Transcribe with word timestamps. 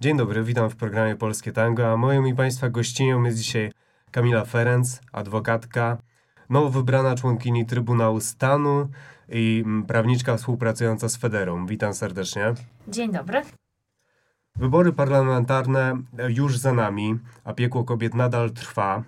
Dzień 0.00 0.16
dobry, 0.16 0.44
witam 0.44 0.70
w 0.70 0.76
programie 0.76 1.16
Polskie 1.16 1.52
Tango, 1.52 1.92
a 1.92 1.96
moją 1.96 2.24
i 2.24 2.34
Państwa 2.34 2.70
gościnią 2.70 3.24
jest 3.24 3.38
dzisiaj 3.38 3.72
Kamila 4.10 4.44
Ferenc, 4.44 5.00
adwokatka, 5.12 5.98
nowo 6.50 6.70
wybrana 6.70 7.14
członkini 7.14 7.66
Trybunału 7.66 8.20
Stanu 8.20 8.88
i 9.28 9.62
mm, 9.66 9.86
prawniczka 9.86 10.36
współpracująca 10.36 11.08
z 11.08 11.16
Federą. 11.16 11.66
Witam 11.66 11.94
serdecznie. 11.94 12.54
Dzień 12.88 13.12
dobry. 13.12 13.42
Wybory 14.56 14.92
parlamentarne 14.92 15.96
już 16.28 16.58
za 16.58 16.72
nami, 16.72 17.18
a 17.44 17.52
piekło 17.52 17.84
kobiet 17.84 18.14
nadal 18.14 18.50
trwa. 18.50 19.02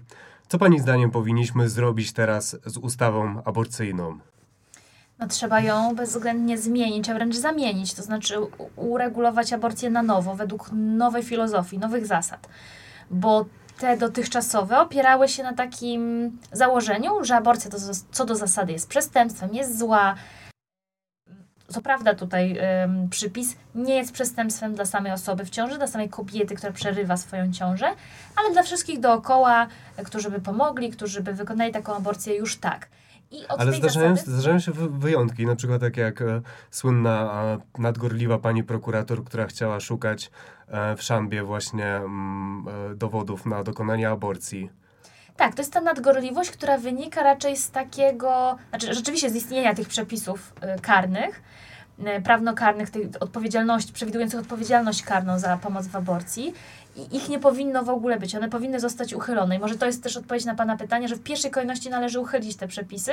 Co 0.48 0.58
Pani 0.58 0.78
zdaniem 0.78 1.10
powinniśmy 1.10 1.68
zrobić 1.68 2.12
teraz 2.12 2.56
z 2.64 2.76
ustawą 2.76 3.42
aborcyjną? 3.44 4.18
No, 5.20 5.26
trzeba 5.28 5.60
ją 5.60 5.94
bezwzględnie 5.94 6.58
zmienić, 6.58 7.08
a 7.08 7.14
wręcz 7.14 7.36
zamienić, 7.36 7.94
to 7.94 8.02
znaczy 8.02 8.34
uregulować 8.76 9.52
aborcję 9.52 9.90
na 9.90 10.02
nowo, 10.02 10.34
według 10.34 10.70
nowej 10.72 11.22
filozofii, 11.22 11.78
nowych 11.78 12.06
zasad. 12.06 12.48
Bo 13.10 13.44
te 13.78 13.96
dotychczasowe 13.96 14.78
opierały 14.78 15.28
się 15.28 15.42
na 15.42 15.52
takim 15.54 16.32
założeniu, 16.52 17.24
że 17.24 17.36
aborcja 17.36 17.70
to 17.70 17.76
co 18.12 18.24
do 18.24 18.34
zasady 18.34 18.72
jest 18.72 18.88
przestępstwem, 18.88 19.54
jest 19.54 19.78
zła. 19.78 20.14
Co 21.68 21.82
prawda 21.82 22.14
tutaj 22.14 22.58
ym, 22.84 23.08
przypis 23.08 23.56
nie 23.74 23.96
jest 23.96 24.12
przestępstwem 24.12 24.74
dla 24.74 24.84
samej 24.84 25.12
osoby 25.12 25.44
w 25.44 25.50
ciąży, 25.50 25.76
dla 25.76 25.86
samej 25.86 26.08
kobiety, 26.08 26.54
która 26.54 26.72
przerywa 26.72 27.16
swoją 27.16 27.52
ciążę, 27.52 27.86
ale 28.36 28.52
dla 28.52 28.62
wszystkich 28.62 29.00
dookoła, 29.00 29.66
którzy 30.04 30.30
by 30.30 30.40
pomogli, 30.40 30.90
którzy 30.90 31.22
by 31.22 31.32
wykonali 31.32 31.72
taką 31.72 31.94
aborcję 31.94 32.36
już 32.36 32.56
tak. 32.56 32.88
Ale 33.48 33.72
zdarzają, 33.72 34.16
zasady... 34.16 34.32
zdarzają 34.32 34.58
się 34.58 34.72
wyjątki, 34.72 35.46
na 35.46 35.56
przykład 35.56 35.80
tak 35.80 35.96
jak 35.96 36.22
e, 36.22 36.42
słynna 36.70 37.42
e, 37.42 37.80
nadgorliwa 37.82 38.38
pani 38.38 38.64
prokurator, 38.64 39.24
która 39.24 39.46
chciała 39.46 39.80
szukać 39.80 40.30
e, 40.68 40.96
w 40.96 41.02
szambie 41.02 41.42
właśnie 41.42 41.96
mm, 41.96 42.66
e, 42.68 42.94
dowodów 42.94 43.46
na 43.46 43.62
dokonanie 43.64 44.08
aborcji. 44.08 44.70
Tak, 45.36 45.54
to 45.54 45.62
jest 45.62 45.72
ta 45.72 45.80
nadgorliwość, 45.80 46.50
która 46.50 46.78
wynika 46.78 47.22
raczej 47.22 47.56
z 47.56 47.70
takiego, 47.70 48.56
znaczy 48.70 48.94
rzeczywiście 48.94 49.30
z 49.30 49.36
istnienia 49.36 49.74
tych 49.74 49.88
przepisów 49.88 50.52
e, 50.60 50.78
karnych, 50.78 51.42
prawnokarnych, 52.24 52.90
tej 52.90 53.10
odpowiedzialności, 53.20 53.92
przewidujących 53.92 54.40
odpowiedzialność 54.40 55.02
karną 55.02 55.38
za 55.38 55.56
pomoc 55.56 55.86
w 55.86 55.96
aborcji, 55.96 56.54
i 56.96 57.16
ich 57.16 57.28
nie 57.28 57.38
powinno 57.38 57.82
w 57.84 57.88
ogóle 57.88 58.18
być. 58.18 58.34
One 58.34 58.48
powinny 58.48 58.80
zostać 58.80 59.14
uchylone. 59.14 59.56
I 59.56 59.58
może 59.58 59.78
to 59.78 59.86
jest 59.86 60.02
też 60.02 60.16
odpowiedź 60.16 60.44
na 60.44 60.54
Pana 60.54 60.76
pytanie, 60.76 61.08
że 61.08 61.16
w 61.16 61.22
pierwszej 61.22 61.50
kolejności 61.50 61.90
należy 61.90 62.20
uchylić 62.20 62.56
te 62.56 62.68
przepisy 62.68 63.12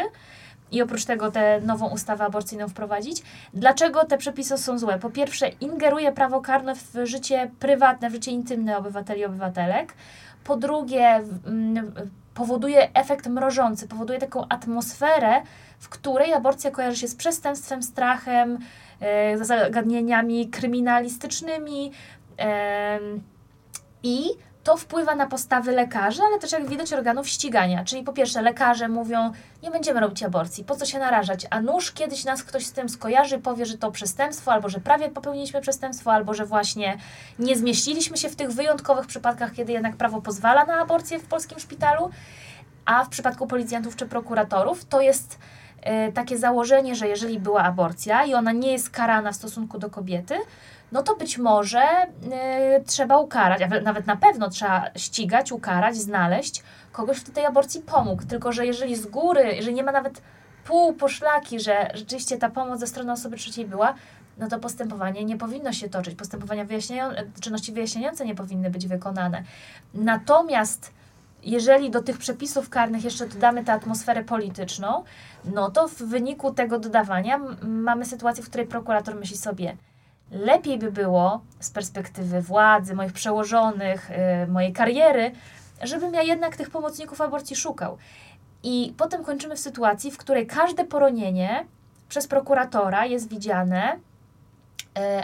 i 0.71 0.81
oprócz 0.81 1.05
tego 1.05 1.31
tę 1.31 1.61
nową 1.61 1.89
ustawę 1.89 2.25
aborcyjną 2.25 2.67
wprowadzić. 2.67 3.23
Dlaczego 3.53 4.05
te 4.05 4.17
przepisy 4.17 4.58
są 4.58 4.80
złe? 4.80 4.99
Po 4.99 5.09
pierwsze, 5.09 5.49
ingeruje 5.49 6.11
prawo 6.11 6.41
karne 6.41 6.75
w 6.75 6.93
życie 7.03 7.52
prywatne, 7.59 8.09
w 8.09 8.13
życie 8.13 8.31
intymne 8.31 8.77
obywateli 8.77 9.21
i 9.21 9.25
obywatelek. 9.25 9.93
Po 10.43 10.55
drugie, 10.55 11.21
powoduje 12.38 12.93
efekt 12.93 13.27
mrożący, 13.27 13.88
powoduje 13.88 14.19
taką 14.19 14.47
atmosferę, 14.49 15.41
w 15.80 15.89
której 15.89 16.33
aborcja 16.33 16.71
kojarzy 16.71 16.97
się 16.97 17.07
z 17.07 17.16
przestępstwem, 17.16 17.83
strachem, 17.83 18.59
e, 18.99 19.45
zagadnieniami 19.45 20.49
kryminalistycznymi. 20.49 21.91
I 24.03 24.30
to 24.68 24.78
wpływa 24.78 25.16
na 25.16 25.28
postawy 25.28 25.72
lekarzy, 25.72 26.22
ale 26.28 26.40
też 26.40 26.52
jak 26.52 26.70
widać 26.70 26.94
organów 26.94 27.28
ścigania. 27.28 27.86
Czyli 27.86 28.04
po 28.04 28.14
pierwsze 28.14 28.42
lekarze 28.42 28.88
mówią, 28.88 29.32
nie 29.64 29.72
będziemy 29.72 30.00
robić 30.00 30.23
aborcji, 30.23 30.64
po 30.64 30.76
co 30.76 30.86
się 30.86 31.00
narażać, 31.00 31.48
a 31.50 31.62
nuż 31.62 31.92
kiedyś 31.92 32.26
nas 32.26 32.44
ktoś 32.44 32.66
z 32.66 32.72
tym 32.72 32.90
skojarzy, 32.90 33.40
powie, 33.40 33.66
że 33.66 33.78
to 33.78 33.92
przestępstwo, 33.92 34.52
albo 34.52 34.70
że 34.70 34.80
prawie 34.80 35.10
popełniliśmy 35.10 35.62
przestępstwo, 35.62 36.12
albo 36.12 36.34
że 36.34 36.45
właśnie 36.45 36.98
nie 37.40 37.56
zmieściliśmy 37.56 38.18
się 38.18 38.30
w 38.30 38.36
tych 38.36 38.52
wyjątkowych 38.52 39.08
przypadkach, 39.08 39.54
kiedy 39.54 39.72
jednak 39.72 39.95
prawo 39.95 40.22
pozwala 40.22 40.66
na 40.66 40.80
aborcję 40.80 41.20
w 41.20 41.26
polskim 41.26 41.60
szpitalu, 41.60 42.10
a 42.86 43.04
w 43.04 43.10
przypadku 43.10 43.48
policjantów 43.48 43.95
czy 43.95 44.06
prokuratorów 44.06 44.86
to 44.86 45.02
jest 45.02 45.39
y, 46.10 46.11
takie 46.11 46.38
założenie, 46.38 46.95
że 46.95 47.08
jeżeli 47.08 47.39
była 47.39 47.64
aborcja 47.64 48.26
i 48.26 48.33
ona 48.33 48.52
nie 48.52 48.72
jest 48.72 48.89
karana 48.89 49.32
w 49.32 49.36
stosunku 49.36 49.80
do 49.80 49.89
kobiety, 49.89 50.36
no 50.92 51.03
to 51.03 51.15
być 51.15 51.37
może 51.37 51.83
y, 52.03 52.83
trzeba 52.86 53.17
ukarać, 53.17 53.61
a 53.61 53.67
nawet 53.81 54.08
na 54.08 54.15
pewno 54.15 54.49
trzeba 54.49 54.86
ścigać, 54.95 55.52
ukarać, 55.52 55.98
znaleźć 55.98 56.64
kogoś, 56.92 57.21
kto 57.21 57.31
tej 57.31 57.45
aborcji 57.45 57.81
pomógł. 57.81 58.23
Tylko, 58.25 58.52
że 58.52 58.65
jeżeli 58.65 58.95
z 58.95 59.05
góry, 59.05 59.55
jeżeli 59.55 59.76
nie 59.76 59.83
ma 59.83 59.92
nawet 59.92 60.21
pół 60.65 60.93
poszlaki, 60.93 61.59
że 61.59 61.92
rzeczywiście 61.93 62.37
ta 62.37 62.49
pomoc 62.49 62.80
ze 62.80 62.87
strony 62.87 63.11
osoby 63.11 63.37
trzeciej 63.37 63.65
była, 63.65 63.93
no 64.37 64.47
to 64.47 64.59
postępowanie 64.59 65.26
nie 65.26 65.37
powinno 65.37 65.73
się 65.73 65.89
toczyć. 65.89 66.15
Postępowania 66.15 66.65
wyjaśniające, 66.65 67.23
czynności 67.42 67.71
wyjaśniające 67.71 68.26
nie 68.26 68.36
powinny 68.36 68.70
być 68.70 68.87
wykonane. 68.87 69.43
Natomiast 69.93 70.93
jeżeli 71.43 71.92
do 71.92 72.02
tych 72.02 72.17
przepisów 72.17 72.70
karnych 72.70 73.03
jeszcze 73.03 73.27
dodamy 73.27 73.64
tę 73.64 73.73
atmosferę 73.73 74.23
polityczną, 74.23 75.03
no 75.45 75.71
to 75.71 75.87
w 75.87 75.95
wyniku 75.95 76.53
tego 76.53 76.80
dodawania 76.80 77.39
mamy 77.61 78.05
sytuację, 78.05 78.43
w 78.43 78.49
której 78.49 78.67
prokurator 78.67 79.15
myśli 79.15 79.37
sobie, 79.37 79.77
lepiej 80.32 80.77
by 80.77 80.92
było 80.92 81.42
z 81.60 81.70
perspektywy 81.70 82.42
władzy, 82.42 82.95
moich 82.95 83.14
przełożonych, 83.14 84.10
yy, 84.42 84.48
mojej 84.48 84.73
kariery, 84.73 85.32
żebym 85.83 86.14
ja 86.14 86.21
jednak 86.21 86.58
tych 86.58 86.70
pomocników 86.70 87.21
aborcji 87.21 87.55
szukał. 87.55 87.98
I 88.64 88.93
potem 88.98 89.23
kończymy 89.23 89.55
w 89.55 89.60
sytuacji, 89.60 90.11
w 90.11 90.17
której 90.17 90.48
każde 90.48 90.86
poronienie 90.86 91.65
przez 92.10 92.27
prokuratora 92.27 93.05
jest 93.05 93.30
widziane 93.30 93.99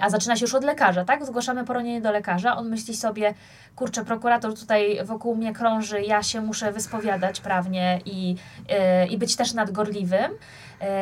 a 0.02 0.10
zaczyna 0.10 0.36
się 0.36 0.44
już 0.44 0.56
od 0.56 0.64
lekarza, 0.64 1.06
tak? 1.06 1.26
Zgłaszamy 1.26 1.66
poronienie 1.66 2.02
do 2.02 2.12
lekarza, 2.12 2.58
on 2.58 2.70
myśli 2.70 2.96
sobie, 2.96 3.34
kurczę, 3.76 4.06
prokurator 4.06 4.60
tutaj 4.60 5.00
wokół 5.06 5.36
mnie 5.36 5.54
krąży, 5.54 6.02
ja 6.02 6.24
się 6.24 6.42
muszę 6.42 6.72
wyspowiadać 6.72 7.42
prawnie 7.42 8.00
i, 8.06 8.30
yy, 8.30 9.08
i 9.10 9.18
być 9.18 9.36
też 9.36 9.54
nadgorliwym. 9.54 10.32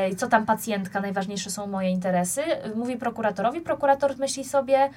Yy, 0.09 0.15
co 0.15 0.27
tam 0.27 0.45
pacjentka, 0.45 1.01
najważniejsze 1.01 1.49
są 1.49 1.67
moje 1.67 1.89
interesy. 1.89 2.41
Mówi 2.75 2.97
prokuratorowi, 2.97 3.61
prokurator 3.61 4.17
myśli 4.17 4.43
sobie, 4.43 4.89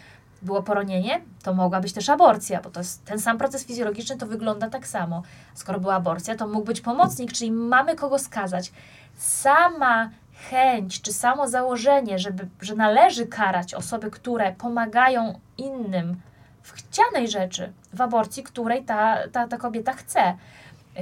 było 0.43 0.63
poronienie, 0.63 1.21
to 1.43 1.55
mogła 1.55 1.81
być 1.81 1.93
też 1.93 2.09
aborcja, 2.09 2.61
bo 2.61 2.71
to 2.71 2.81
jest 2.81 3.05
ten 3.05 3.21
sam 3.21 3.39
proces 3.39 3.67
fizjologiczny, 3.67 4.17
to 4.17 4.27
wygląda 4.27 4.71
tak 4.71 4.87
samo. 4.87 5.23
Skoro 5.55 5.81
była 5.81 5.95
aborcja, 5.95 6.37
to 6.37 6.49
mógł 6.49 6.67
być 6.67 6.81
pomocnik, 6.81 7.33
czyli 7.33 7.53
mamy 7.53 7.97
kogo 7.97 8.19
skazać. 8.19 8.73
Sama 9.17 10.11
chęć 10.51 11.03
czy 11.03 11.13
samo 11.13 11.49
założenie, 11.49 12.19
żeby, 12.19 12.49
że 12.61 12.75
należy 12.75 13.27
karać 13.27 13.75
osoby, 13.75 14.11
które 14.11 14.53
pomagają 14.53 15.41
innym 15.59 16.21
w 16.63 16.73
chcianej 16.73 17.29
rzeczy, 17.29 17.73
w 17.93 18.01
aborcji, 18.01 18.43
której 18.43 18.85
ta, 18.85 19.29
ta, 19.33 19.49
ta 19.49 19.57
kobieta 19.57 19.93
chce, 19.93 20.37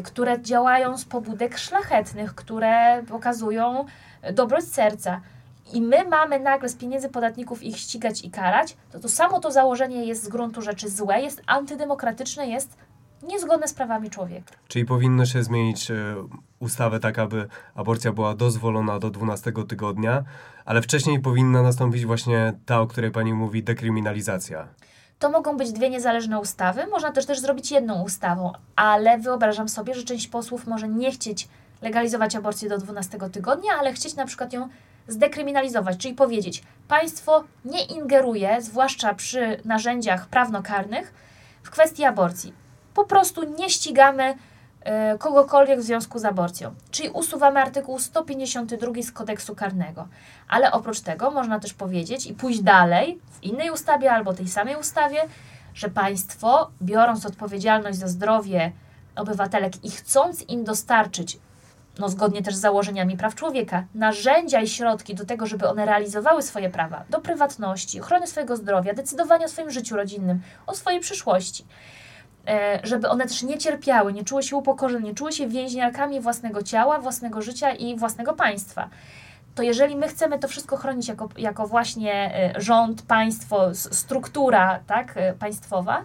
które 0.05 0.43
działają 0.43 0.99
z 0.99 1.05
pobudek 1.05 1.59
szlachetnych, 1.59 2.35
które 2.35 3.03
pokazują 3.09 3.85
dobroć 4.33 4.65
serca. 4.65 5.21
I 5.73 5.83
my 5.83 6.05
mamy 6.09 6.41
nagle 6.41 6.69
z 6.69 6.75
pieniędzy 6.75 7.09
podatników 7.09 7.63
ich 7.63 7.77
ścigać 7.77 8.25
i 8.25 8.31
karać, 8.31 8.77
to 8.93 9.01
to 9.01 9.09
samo 9.09 9.41
to 9.41 9.51
założenie 9.51 10.05
jest 10.05 10.25
z 10.25 10.29
gruntu 10.29 10.63
rzeczy 10.63 10.91
złe, 10.91 11.23
jest 11.23 11.43
antydemokratyczne, 11.47 12.47
jest 12.49 12.77
niezgodne 13.23 13.69
z 13.69 13.75
prawami 13.75 14.11
człowieka. 14.11 14.55
Czyli 14.69 14.85
powinno 14.85 15.27
się 15.27 15.43
zmienić 15.43 15.91
e, 15.91 15.95
ustawę 16.63 17.01
tak, 17.01 17.19
aby 17.19 17.49
aborcja 17.75 18.13
była 18.13 18.35
dozwolona 18.35 18.99
do 18.99 19.11
12 19.11 19.53
tygodnia, 19.69 20.25
ale 20.65 20.83
wcześniej 20.83 21.21
powinna 21.21 21.63
nastąpić 21.63 22.07
właśnie 22.07 22.53
ta, 22.67 22.81
o 22.81 22.87
której 22.87 23.11
pani 23.11 23.35
mówi, 23.35 23.63
dekryminalizacja. 23.63 24.69
To 25.19 25.31
mogą 25.31 25.57
być 25.57 25.73
dwie 25.73 25.91
niezależne 25.91 26.41
ustawy, 26.41 26.87
można 26.87 27.13
też 27.13 27.27
też 27.27 27.41
zrobić 27.41 27.71
jedną 27.71 28.03
ustawą, 28.03 28.53
ale 28.77 29.19
wyobrażam 29.19 29.69
sobie, 29.69 29.95
że 29.95 30.03
część 30.03 30.29
posłów 30.29 30.67
może 30.67 30.89
nie 30.89 31.11
chcieć 31.13 31.49
legalizować 31.83 32.37
aborcji 32.37 32.69
do 32.69 32.79
12 32.79 33.19
tygodnia, 33.33 33.73
ale 33.79 33.93
chcieć 33.93 34.15
na 34.15 34.27
przykład 34.27 34.53
ją 34.53 34.69
zdekryminalizować, 35.09 35.99
czyli 35.99 36.15
powiedzieć, 36.15 36.63
państwo 36.89 37.45
nie 37.65 37.85
ingeruje, 37.85 38.63
zwłaszcza 38.63 39.15
przy 39.15 39.61
narzędziach 39.65 40.29
prawnokarnych, 40.29 41.15
w 41.63 41.71
kwestii 41.71 42.05
aborcji 42.05 42.63
po 42.95 43.05
prostu 43.05 43.55
nie 43.59 43.71
ścigamy 43.71 44.35
kogokolwiek 45.19 45.81
w 45.81 45.83
związku 45.83 46.19
z 46.19 46.25
aborcją. 46.25 46.75
Czyli 46.91 47.09
usuwamy 47.09 47.61
artykuł 47.61 47.99
152 47.99 49.03
z 49.03 49.13
kodeksu 49.13 49.55
karnego. 49.55 50.09
Ale 50.49 50.73
oprócz 50.73 51.01
tego 51.01 51.31
można 51.31 51.61
też 51.61 51.75
powiedzieć 51.75 52.27
i 52.27 52.35
pójść 52.35 52.61
dalej 52.61 53.21
w 53.31 53.43
innej 53.43 53.71
ustawie 53.71 54.13
albo 54.13 54.33
tej 54.35 54.49
samej 54.49 54.77
ustawie, 54.77 55.21
że 55.75 55.89
państwo, 55.89 56.71
biorąc 56.83 57.27
odpowiedzialność 57.27 57.99
za 57.99 58.09
zdrowie 58.09 58.73
obywatelek 59.17 59.85
i 59.85 59.91
chcąc 59.91 60.49
im 60.49 60.65
dostarczyć, 60.65 61.39
no 61.99 62.09
zgodnie 62.09 62.43
też 62.43 62.55
z 62.55 62.61
założeniami 62.61 63.17
praw 63.17 63.35
człowieka, 63.35 63.85
narzędzia 63.95 64.61
i 64.61 64.69
środki 64.69 65.15
do 65.15 65.25
tego, 65.25 65.47
żeby 65.47 65.69
one 65.69 65.87
realizowały 65.87 66.43
swoje 66.43 66.71
prawa 66.71 67.05
do 67.11 67.21
prywatności, 67.21 68.01
ochrony 68.01 68.27
swojego 68.27 68.57
zdrowia, 68.57 68.95
decydowania 68.95 69.45
o 69.45 69.49
swoim 69.49 69.71
życiu 69.71 69.97
rodzinnym, 69.97 70.41
o 70.67 70.75
swojej 70.75 71.01
przyszłości 71.01 71.65
E, 71.65 72.02
żeby 72.83 73.09
one 73.09 73.27
też 73.27 73.43
nie 73.43 73.59
cierpiały, 73.59 74.13
nie 74.13 74.25
czuły 74.25 74.43
się 74.43 74.57
upokorzone, 74.57 75.03
nie 75.03 75.15
czuły 75.15 75.33
się 75.33 75.49
więźniarkami 75.49 76.21
własnego 76.21 76.63
ciała, 76.63 76.99
własnego 76.99 77.43
życia 77.43 77.73
i 77.73 77.97
własnego 77.97 78.33
państwa. 78.33 78.89
to 79.55 79.63
jeżeli 79.63 79.97
my 79.97 80.09
chcemy 80.09 80.39
to 80.39 80.49
wszystko 80.49 80.77
chronić 80.77 81.09
jako, 81.09 81.29
jako 81.39 81.67
właśnie 81.67 82.35
e, 82.35 82.61
rząd, 82.61 83.03
państwo, 83.03 83.75
struktura 83.75 84.81
tak, 84.87 85.17
e, 85.17 85.33
państwowa, 85.33 86.05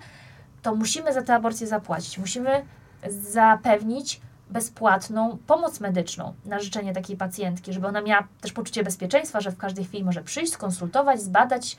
to 0.61 0.75
musimy 0.75 1.13
za 1.13 1.21
tę 1.21 1.35
aborcję 1.35 1.67
zapłacić. 1.67 2.17
Musimy 2.17 2.65
zapewnić 3.09 4.21
bezpłatną 4.49 5.37
pomoc 5.47 5.79
medyczną 5.79 6.33
na 6.45 6.59
życzenie 6.59 6.93
takiej 6.93 7.17
pacjentki, 7.17 7.73
żeby 7.73 7.87
ona 7.87 8.01
miała 8.01 8.27
też 8.41 8.51
poczucie 8.51 8.83
bezpieczeństwa, 8.83 9.41
że 9.41 9.51
w 9.51 9.57
każdej 9.57 9.85
chwili 9.85 10.03
może 10.03 10.21
przyjść, 10.21 10.53
skonsultować, 10.53 11.21
zbadać, 11.21 11.77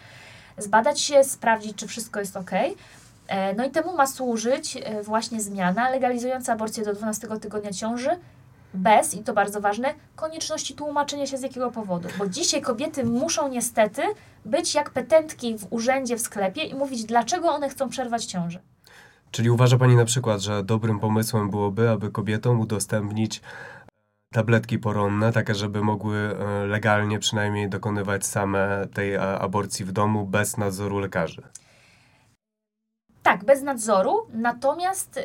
zbadać 0.58 1.00
się, 1.00 1.24
sprawdzić, 1.24 1.76
czy 1.76 1.86
wszystko 1.86 2.20
jest 2.20 2.36
ok. 2.36 2.50
E, 3.28 3.54
no 3.54 3.66
i 3.66 3.70
temu 3.70 3.96
ma 3.96 4.06
służyć 4.06 4.78
właśnie 5.02 5.40
zmiana 5.40 5.90
legalizująca 5.90 6.52
aborcję 6.52 6.84
do 6.84 6.94
12 6.94 7.28
tygodnia 7.40 7.72
ciąży 7.72 8.10
bez, 8.74 9.14
i 9.14 9.24
to 9.24 9.34
bardzo 9.34 9.60
ważne, 9.60 9.94
konieczności 10.16 10.74
tłumaczenia 10.74 11.26
się 11.26 11.38
z 11.38 11.42
jakiego 11.42 11.70
powodu. 11.70 12.08
Bo 12.18 12.26
dzisiaj 12.26 12.62
kobiety 12.62 13.04
muszą 13.04 13.48
niestety 13.48 14.02
być 14.44 14.74
jak 14.74 14.90
petentki 14.90 15.58
w 15.58 15.66
urzędzie, 15.70 16.16
w 16.16 16.20
sklepie 16.20 16.62
i 16.62 16.74
mówić, 16.74 17.04
dlaczego 17.04 17.48
one 17.48 17.68
chcą 17.68 17.88
przerwać 17.88 18.24
ciążę. 18.24 18.58
Czyli 19.30 19.50
uważa 19.50 19.78
Pani 19.78 19.96
na 19.96 20.04
przykład, 20.04 20.40
że 20.40 20.64
dobrym 20.64 21.00
pomysłem 21.00 21.50
byłoby, 21.50 21.90
aby 21.90 22.10
kobietom 22.10 22.60
udostępnić 22.60 23.40
tabletki 24.32 24.78
poronne, 24.78 25.32
takie, 25.32 25.54
żeby 25.54 25.82
mogły 25.82 26.16
e, 26.16 26.66
legalnie 26.66 27.18
przynajmniej 27.18 27.68
dokonywać 27.68 28.26
same 28.26 28.86
tej 28.94 29.16
aborcji 29.16 29.84
w 29.84 29.92
domu 29.92 30.26
bez 30.26 30.56
nadzoru 30.56 30.98
lekarzy? 30.98 31.42
Tak, 33.28 33.44
bez 33.44 33.62
nadzoru, 33.62 34.26
natomiast 34.32 35.16
yy, 35.16 35.24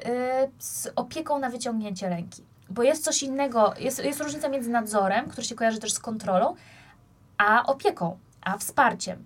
z 0.59 0.89
opieką 0.95 1.39
na 1.39 1.49
wyciągnięcie 1.49 2.09
ręki. 2.09 2.43
Bo 2.69 2.83
jest 2.83 3.03
coś 3.03 3.23
innego, 3.23 3.73
jest, 3.79 4.03
jest 4.03 4.21
różnica 4.21 4.49
między 4.49 4.69
nadzorem, 4.69 5.29
który 5.29 5.47
się 5.47 5.55
kojarzy 5.55 5.79
też 5.79 5.93
z 5.93 5.99
kontrolą, 5.99 6.55
a 7.37 7.65
opieką, 7.65 8.17
a 8.41 8.57
wsparciem. 8.57 9.23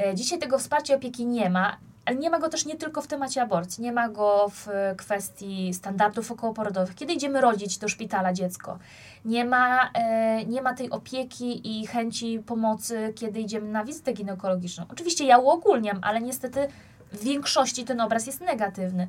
E, 0.00 0.14
dzisiaj 0.14 0.38
tego 0.38 0.58
wsparcia 0.58 0.94
opieki 0.94 1.26
nie 1.26 1.50
ma, 1.50 1.76
ale 2.04 2.16
nie 2.16 2.30
ma 2.30 2.38
go 2.38 2.48
też 2.48 2.66
nie 2.66 2.76
tylko 2.76 3.02
w 3.02 3.06
temacie 3.06 3.42
aborcji, 3.42 3.84
nie 3.84 3.92
ma 3.92 4.08
go 4.08 4.50
w 4.54 4.68
kwestii 4.96 5.74
standardów 5.74 6.32
okołoporodowych. 6.32 6.94
Kiedy 6.94 7.12
idziemy 7.12 7.40
rodzić 7.40 7.78
do 7.78 7.88
szpitala 7.88 8.32
dziecko, 8.32 8.78
nie 9.24 9.44
ma, 9.44 9.90
e, 9.94 10.44
nie 10.44 10.62
ma 10.62 10.74
tej 10.74 10.90
opieki 10.90 11.80
i 11.80 11.86
chęci 11.86 12.42
pomocy, 12.46 13.12
kiedy 13.16 13.40
idziemy 13.40 13.68
na 13.68 13.84
wizytę 13.84 14.12
ginekologiczną. 14.12 14.84
Oczywiście 14.88 15.24
ja 15.24 15.38
uogólniam, 15.38 15.98
ale 16.02 16.20
niestety 16.20 16.68
w 17.12 17.24
większości 17.24 17.84
ten 17.84 18.00
obraz 18.00 18.26
jest 18.26 18.40
negatywny. 18.40 19.08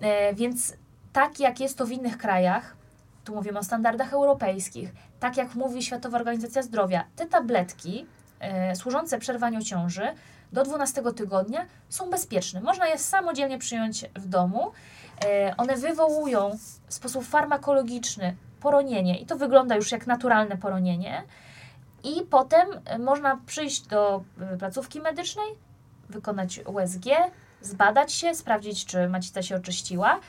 E, 0.00 0.34
więc 0.34 0.74
tak 1.12 1.40
jak 1.40 1.60
jest 1.60 1.78
to 1.78 1.86
w 1.86 1.90
innych 1.90 2.18
krajach, 2.18 2.76
tu 3.24 3.34
mówimy 3.34 3.58
o 3.58 3.62
standardach 3.62 4.12
europejskich, 4.12 4.92
tak 5.20 5.36
jak 5.36 5.54
mówi 5.54 5.82
Światowa 5.82 6.18
Organizacja 6.18 6.62
Zdrowia, 6.62 7.04
te 7.16 7.26
tabletki 7.26 8.06
e, 8.40 8.76
służące 8.76 9.18
przerwaniu 9.18 9.62
ciąży 9.62 10.08
do 10.52 10.64
12 10.64 11.02
tygodnia 11.16 11.66
są 11.88 12.10
bezpieczne. 12.10 12.60
Można 12.60 12.86
je 12.86 12.98
samodzielnie 12.98 13.58
przyjąć 13.58 14.04
w 14.14 14.28
domu. 14.28 14.72
E, 15.24 15.54
one 15.56 15.76
wywołują 15.76 16.58
w 16.88 16.94
sposób 16.94 17.24
farmakologiczny 17.24 18.36
poronienie 18.60 19.20
i 19.20 19.26
to 19.26 19.36
wygląda 19.36 19.76
już 19.76 19.92
jak 19.92 20.06
naturalne 20.06 20.56
poronienie. 20.56 21.22
I 22.04 22.22
potem 22.30 22.68
można 22.98 23.38
przyjść 23.46 23.80
do 23.80 24.24
placówki 24.58 25.00
medycznej, 25.00 25.46
wykonać 26.08 26.60
USG, 26.66 27.04
zbadać 27.60 28.12
się, 28.12 28.34
sprawdzić, 28.34 28.86
czy 28.86 29.08
macica 29.08 29.42
się 29.42 29.56
oczyściła, 29.56 30.20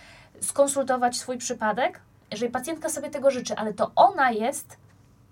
skonsultować 0.41 1.17
swój 1.17 1.37
przypadek, 1.37 1.99
jeżeli 2.31 2.51
pacjentka 2.51 2.89
sobie 2.89 3.09
tego 3.09 3.31
życzy, 3.31 3.55
ale 3.55 3.73
to 3.73 3.91
ona 3.95 4.31
jest 4.31 4.77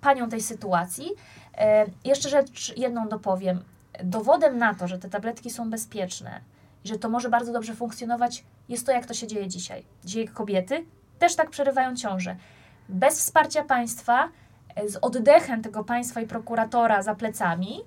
panią 0.02 0.30
tej 0.30 0.42
sytuacji. 0.42 1.12
E, 1.58 1.86
jeszcze 2.04 2.30
rzecz 2.30 2.78
jedną 2.78 3.08
dopowiem. 3.08 3.64
Dowodem 4.04 4.58
na 4.58 4.76
to, 4.76 4.88
że 4.88 4.98
te 4.98 5.10
tabletki 5.10 5.50
są 5.50 5.70
bezpieczne 5.70 6.42
i 6.86 6.88
że 6.88 7.00
to 7.00 7.10
może 7.10 7.30
bardzo 7.30 7.54
dobrze 7.54 7.76
funkcjonować, 7.76 8.44
jest 8.70 8.86
to, 8.86 8.92
jak 8.92 9.06
to 9.06 9.14
się 9.14 9.28
dzieje 9.28 9.48
dzisiaj. 9.48 9.84
Dzisiaj 10.04 10.28
kobiety 10.28 10.86
też 11.20 11.36
tak 11.36 11.50
przerywają 11.50 11.96
ciążę. 11.96 12.36
Bez 12.90 13.20
wsparcia 13.20 13.64
państwa, 13.64 14.30
e, 14.76 14.90
z 14.90 14.96
oddechem 15.02 15.62
tego 15.62 15.84
państwa 15.84 16.22
i 16.22 16.28
prokuratora 16.28 17.02
za 17.02 17.16
plecami, 17.16 17.80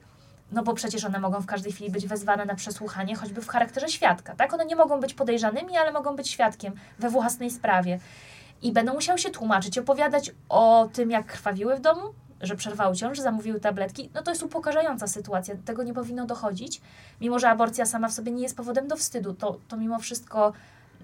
no 0.52 0.62
bo 0.62 0.74
przecież 0.74 1.04
one 1.04 1.18
mogą 1.18 1.40
w 1.40 1.46
każdej 1.46 1.72
chwili 1.72 1.90
być 1.90 2.06
wezwane 2.06 2.44
na 2.44 2.54
przesłuchanie, 2.54 3.16
choćby 3.16 3.40
w 3.40 3.48
charakterze 3.48 3.88
świadka, 3.88 4.34
tak? 4.36 4.54
One 4.54 4.64
nie 4.64 4.76
mogą 4.76 5.00
być 5.00 5.14
podejrzanymi, 5.14 5.76
ale 5.76 5.92
mogą 5.92 6.16
być 6.16 6.28
świadkiem 6.28 6.74
we 6.98 7.10
własnej 7.10 7.50
sprawie 7.50 7.98
i 8.62 8.72
będą 8.72 8.94
musiały 8.94 9.18
się 9.18 9.30
tłumaczyć, 9.30 9.78
opowiadać 9.78 10.30
o 10.48 10.88
tym, 10.92 11.10
jak 11.10 11.26
krwawiły 11.26 11.76
w 11.76 11.80
domu, 11.80 12.02
że 12.40 12.56
przerwały 12.56 12.96
ciąż, 12.96 13.18
zamówiły 13.18 13.60
tabletki, 13.60 14.10
no 14.14 14.22
to 14.22 14.30
jest 14.30 14.42
upokarzająca 14.42 15.06
sytuacja. 15.06 15.54
Tego 15.64 15.82
nie 15.82 15.94
powinno 15.94 16.26
dochodzić. 16.26 16.80
Mimo, 17.20 17.38
że 17.38 17.50
aborcja 17.50 17.86
sama 17.86 18.08
w 18.08 18.12
sobie 18.12 18.32
nie 18.32 18.42
jest 18.42 18.56
powodem 18.56 18.88
do 18.88 18.96
wstydu, 18.96 19.34
to, 19.34 19.58
to 19.68 19.76
mimo 19.76 19.98
wszystko 19.98 20.52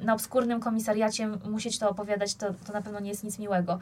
na 0.01 0.15
obskurnym 0.15 0.61
komisariacie 0.61 1.29
musieć 1.29 1.79
to 1.79 1.91
opowiadać, 1.91 2.35
to, 2.35 2.47
to 2.67 2.73
na 2.73 2.83
pewno 2.83 3.01
nie 3.01 3.11
jest 3.11 3.25
nic 3.25 3.39
miłego. 3.39 3.79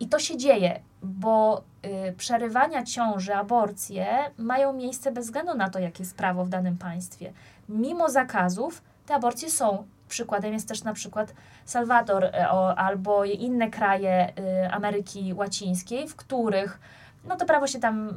I 0.00 0.08
to 0.08 0.18
się 0.18 0.36
dzieje, 0.36 0.80
bo 1.02 1.62
y, 2.08 2.12
przerywania 2.12 2.82
ciąży, 2.82 3.34
aborcje 3.34 4.06
mają 4.38 4.72
miejsce 4.72 5.12
bez 5.12 5.26
względu 5.26 5.54
na 5.54 5.70
to, 5.70 5.78
jakie 5.78 6.02
jest 6.02 6.16
prawo 6.16 6.44
w 6.44 6.48
danym 6.48 6.78
państwie. 6.78 7.32
Mimo 7.68 8.10
zakazów, 8.10 8.82
te 9.06 9.14
aborcje 9.14 9.50
są. 9.50 9.86
Przykładem 10.08 10.52
jest 10.52 10.68
też 10.68 10.84
na 10.84 10.92
przykład 10.92 11.34
Salwador 11.64 12.24
e, 12.24 12.48
albo 12.76 13.24
inne 13.24 13.70
kraje 13.70 14.32
y, 14.38 14.70
Ameryki 14.70 15.34
Łacińskiej, 15.34 16.08
w 16.08 16.16
których 16.16 16.80
no 17.24 17.36
to 17.36 17.46
prawo 17.46 17.66
się 17.66 17.78
tam 17.78 17.94
mm, 18.08 18.16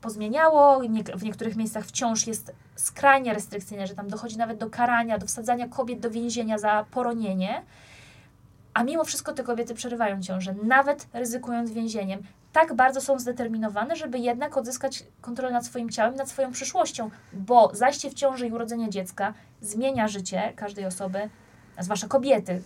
pozmieniało, 0.00 0.80
w 1.14 1.22
niektórych 1.22 1.56
miejscach 1.56 1.84
wciąż 1.84 2.26
jest 2.26 2.54
skrajnie 2.76 3.34
restrykcyjne, 3.34 3.86
że 3.86 3.94
tam 3.94 4.08
dochodzi 4.08 4.38
nawet 4.38 4.58
do 4.58 4.70
karania, 4.70 5.18
do 5.18 5.26
wsadzania 5.26 5.68
kobiet 5.68 6.00
do 6.00 6.10
więzienia 6.10 6.58
za 6.58 6.84
poronienie, 6.90 7.62
a 8.74 8.84
mimo 8.84 9.04
wszystko 9.04 9.32
te 9.32 9.42
kobiety 9.42 9.74
przerywają 9.74 10.22
ciążę, 10.22 10.54
nawet 10.62 11.06
ryzykując 11.12 11.70
więzieniem 11.70 12.22
tak 12.52 12.74
bardzo 12.74 13.00
są 13.00 13.18
zdeterminowane, 13.18 13.96
żeby 13.96 14.18
jednak 14.18 14.56
odzyskać 14.56 15.04
kontrolę 15.20 15.52
nad 15.52 15.66
swoim 15.66 15.90
ciałem, 15.90 16.14
nad 16.14 16.28
swoją 16.28 16.52
przyszłością, 16.52 17.10
bo 17.32 17.70
zajście 17.74 18.10
w 18.10 18.14
ciąży 18.14 18.46
i 18.46 18.52
urodzenie 18.52 18.90
dziecka 18.90 19.34
zmienia 19.60 20.08
życie 20.08 20.52
każdej 20.56 20.86
osoby, 20.86 21.28
a 21.76 21.82
zwłaszcza 21.82 22.08
kobiety, 22.08 22.62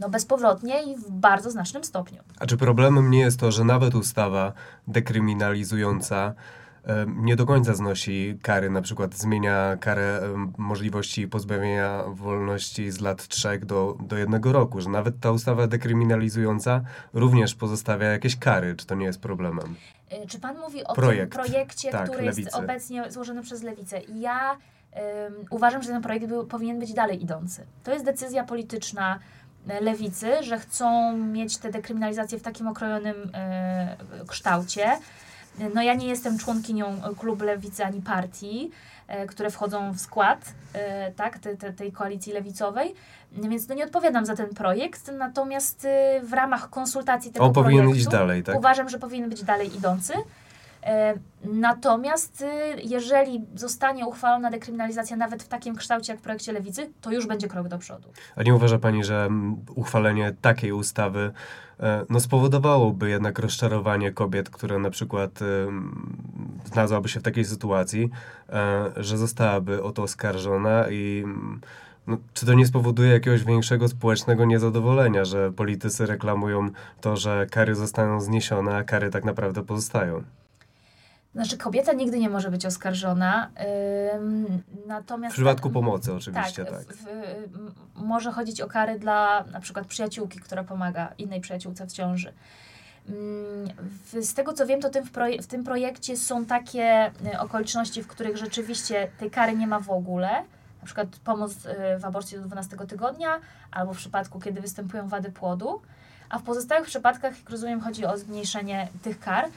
no 0.00 0.08
bezpowrotnie 0.08 0.82
i 0.82 0.96
w 0.96 1.10
bardzo 1.10 1.50
znacznym 1.50 1.84
stopniu. 1.84 2.22
A 2.38 2.46
czy 2.46 2.56
problemem 2.56 3.10
nie 3.10 3.20
jest 3.20 3.40
to, 3.40 3.52
że 3.52 3.64
nawet 3.64 3.94
ustawa 3.94 4.52
dekryminalizująca 4.88 6.34
nie 7.06 7.36
do 7.36 7.46
końca 7.46 7.74
znosi 7.74 8.38
kary, 8.42 8.70
na 8.70 8.82
przykład 8.82 9.14
zmienia 9.14 9.76
karę 9.80 10.20
możliwości 10.58 11.28
pozbawienia 11.28 12.02
wolności 12.08 12.90
z 12.90 13.00
lat 13.00 13.28
trzech 13.28 13.64
do, 13.64 13.96
do 14.00 14.16
jednego 14.16 14.52
roku, 14.52 14.80
że 14.80 14.90
nawet 14.90 15.20
ta 15.20 15.30
ustawa 15.30 15.66
dekryminalizująca 15.66 16.80
również 17.12 17.54
pozostawia 17.54 18.06
jakieś 18.06 18.36
kary. 18.36 18.76
Czy 18.76 18.86
to 18.86 18.94
nie 18.94 19.06
jest 19.06 19.20
problemem? 19.20 19.74
E, 20.10 20.26
czy 20.26 20.40
pan 20.40 20.58
mówi 20.58 20.84
o 20.84 20.94
Projekt. 20.94 21.32
tym 21.32 21.42
projekcie, 21.42 21.90
tak, 21.90 22.04
który 22.10 22.24
lewicy. 22.24 22.40
jest 22.40 22.56
obecnie 22.56 23.10
złożony 23.10 23.42
przez 23.42 23.62
lewicę? 23.62 24.00
Ja 24.14 24.50
um, 24.50 25.34
uważam, 25.50 25.82
że 25.82 25.88
ten 25.88 26.02
projekt 26.02 26.26
był, 26.26 26.46
powinien 26.46 26.78
być 26.78 26.92
dalej 26.92 27.22
idący. 27.22 27.66
To 27.84 27.92
jest 27.92 28.04
decyzja 28.04 28.44
polityczna 28.44 29.18
e, 29.68 29.80
lewicy, 29.80 30.42
że 30.42 30.58
chcą 30.58 31.16
mieć 31.16 31.58
tę 31.58 31.70
dekryminalizację 31.70 32.38
w 32.38 32.42
takim 32.42 32.68
okrojonym 32.68 33.30
e, 33.34 33.96
kształcie. 34.28 34.98
No 35.74 35.82
ja 35.82 35.94
nie 35.94 36.06
jestem 36.06 36.38
członkinią 36.38 37.00
klubu 37.18 37.44
lewicy 37.44 37.84
ani 37.84 38.02
partii, 38.02 38.70
e, 39.08 39.26
które 39.26 39.50
wchodzą 39.50 39.92
w 39.92 40.00
skład 40.00 40.54
e, 40.72 41.12
tak, 41.12 41.38
te, 41.38 41.56
te, 41.56 41.72
tej 41.72 41.92
koalicji 41.92 42.32
lewicowej, 42.32 42.94
więc 43.32 43.68
no 43.68 43.74
nie 43.74 43.84
odpowiadam 43.84 44.26
za 44.26 44.36
ten 44.36 44.48
projekt, 44.48 45.10
natomiast 45.18 45.84
e, 45.84 46.20
w 46.22 46.32
ramach 46.32 46.70
konsultacji 46.70 47.32
tego 47.32 47.44
On 47.44 47.52
projektu 47.52 47.76
powinien 47.76 47.96
iść 47.96 48.08
dalej, 48.08 48.42
tak? 48.42 48.58
uważam, 48.58 48.88
że 48.88 48.98
powinien 48.98 49.30
być 49.30 49.42
dalej 49.42 49.76
idący. 49.76 50.12
Natomiast 51.44 52.44
jeżeli 52.84 53.46
zostanie 53.54 54.06
uchwalona 54.06 54.50
dekryminalizacja 54.50 55.16
nawet 55.16 55.42
w 55.42 55.48
takim 55.48 55.76
kształcie 55.76 56.12
jak 56.12 56.20
w 56.20 56.22
projekcie 56.22 56.52
Lewicy, 56.52 56.90
to 57.00 57.12
już 57.12 57.26
będzie 57.26 57.48
krok 57.48 57.68
do 57.68 57.78
przodu. 57.78 58.08
A 58.36 58.42
nie 58.42 58.54
uważa 58.54 58.78
Pani, 58.78 59.04
że 59.04 59.28
uchwalenie 59.74 60.34
takiej 60.40 60.72
ustawy 60.72 61.32
E, 61.80 62.04
no 62.10 62.20
spowodowałoby 62.20 63.10
jednak 63.10 63.38
rozczarowanie 63.38 64.12
kobiet, 64.12 64.50
które 64.50 64.78
na 64.78 64.90
przykład 64.90 65.38
znalazłaby 66.64 67.08
się 67.08 67.20
w 67.20 67.22
takiej 67.22 67.44
sytuacji, 67.44 68.10
e, 68.48 68.90
że 68.96 69.18
zostałaby 69.18 69.82
o 69.82 69.92
to 69.92 70.02
oskarżona 70.02 70.90
i 70.90 71.24
no, 72.06 72.18
czy 72.34 72.46
to 72.46 72.54
nie 72.54 72.66
spowoduje 72.66 73.10
jakiegoś 73.10 73.44
większego 73.44 73.88
społecznego 73.88 74.44
niezadowolenia, 74.44 75.24
że 75.24 75.52
politycy 75.52 76.06
reklamują 76.06 76.70
to, 77.00 77.16
że 77.16 77.46
kary 77.50 77.74
zostaną 77.74 78.20
zniesione, 78.20 78.76
a 78.76 78.84
kary 78.84 79.10
tak 79.10 79.24
naprawdę 79.24 79.62
pozostają? 79.62 80.22
Znaczy, 81.38 81.58
kobieta 81.58 81.92
nigdy 81.92 82.18
nie 82.18 82.30
może 82.30 82.50
być 82.50 82.66
oskarżona. 82.66 83.50
Natomiast. 84.86 85.34
W 85.34 85.36
przypadku 85.36 85.70
pomocy, 85.70 86.14
oczywiście, 86.14 86.64
tak. 86.64 86.84
tak. 86.84 86.96
W, 86.96 87.04
może 87.94 88.32
chodzić 88.32 88.60
o 88.60 88.66
kary 88.66 88.98
dla 88.98 89.44
na 89.52 89.60
przykład 89.60 89.86
przyjaciółki, 89.86 90.40
która 90.40 90.64
pomaga 90.64 91.12
innej 91.18 91.40
przyjaciółce 91.40 91.86
w 91.86 91.92
ciąży. 91.92 92.32
Mm, 93.08 93.68
z 94.22 94.34
tego 94.34 94.52
co 94.52 94.66
wiem, 94.66 94.80
to 94.80 94.90
tym 94.90 95.04
w, 95.04 95.10
proje 95.10 95.42
w 95.42 95.46
tym 95.46 95.64
projekcie 95.64 96.16
są 96.16 96.46
takie 96.46 97.10
okoliczności, 97.38 98.02
w 98.02 98.06
których 98.06 98.36
rzeczywiście 98.36 99.08
tej 99.18 99.30
kary 99.30 99.56
nie 99.56 99.66
ma 99.66 99.80
w 99.80 99.90
ogóle. 99.90 100.28
Na 100.80 100.84
przykład 100.84 101.08
pomoc 101.24 101.54
w 102.00 102.04
aborcji 102.04 102.38
do 102.38 102.44
12 102.44 102.76
tygodnia, 102.76 103.40
albo 103.70 103.94
w 103.94 103.96
przypadku, 103.96 104.40
kiedy 104.40 104.60
występują 104.60 105.08
wady 105.08 105.30
płodu. 105.32 105.80
A 106.28 106.38
w 106.38 106.42
pozostałych 106.42 106.86
przypadkach, 106.86 107.38
jak 107.38 107.50
rozumiem, 107.50 107.80
chodzi 107.80 108.06
o 108.06 108.18
zmniejszenie 108.18 108.88
tych 109.02 109.20
kar. 109.20 109.48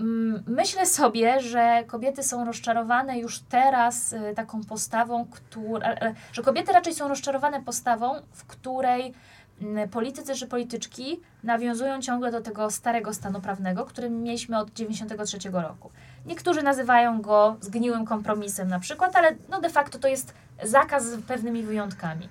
Mm, 0.00 0.42
myślę 0.46 0.86
sobie, 0.86 1.40
że 1.40 1.84
kobiety 1.86 2.22
są 2.22 2.44
rozczarowane 2.44 3.18
już 3.18 3.40
teraz 3.40 4.12
y, 4.12 4.34
taką 4.36 4.64
postawą, 4.64 5.26
która, 5.30 5.88
e, 5.88 6.02
e, 6.02 6.14
że 6.32 6.42
kobiety 6.42 6.72
raczej 6.72 6.94
są 6.94 7.08
rozczarowane 7.08 7.62
postawą, 7.62 8.14
w 8.32 8.44
której 8.44 9.14
mm, 9.62 9.88
politycy 9.88 10.34
czy 10.34 10.46
polityczki 10.46 11.20
nawiązują 11.42 12.00
ciągle 12.02 12.32
do 12.32 12.40
tego 12.40 12.70
starego 12.70 13.14
stanu 13.14 13.40
prawnego, 13.40 13.84
który 13.84 14.10
mieliśmy 14.10 14.58
od 14.58 14.74
1993 14.74 15.50
roku. 15.50 15.90
Niektórzy 16.26 16.62
nazywają 16.62 17.22
go 17.22 17.56
zgniłym 17.60 18.04
kompromisem 18.04 18.68
na 18.68 18.80
przykład, 18.80 19.16
ale 19.16 19.36
no 19.48 19.60
de 19.60 19.70
facto 19.70 19.98
to 19.98 20.08
jest 20.08 20.34
zakaz 20.62 21.06
z 21.06 21.22
pewnymi 21.22 21.62
wyjątkami. 21.62 22.28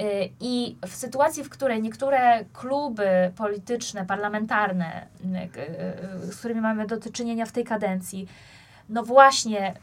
Y, 0.00 0.30
I 0.40 0.76
w 0.86 0.94
sytuacji, 0.94 1.44
w 1.44 1.48
której 1.48 1.82
niektóre 1.82 2.44
kluby 2.52 3.32
polityczne, 3.36 4.06
parlamentarne, 4.06 5.06
y, 5.24 6.24
y, 6.24 6.32
z 6.32 6.36
którymi 6.36 6.60
mamy 6.60 6.86
do 6.86 7.12
czynienia 7.12 7.46
w 7.46 7.52
tej 7.52 7.64
kadencji, 7.64 8.28
no 8.88 9.02
właśnie 9.02 9.74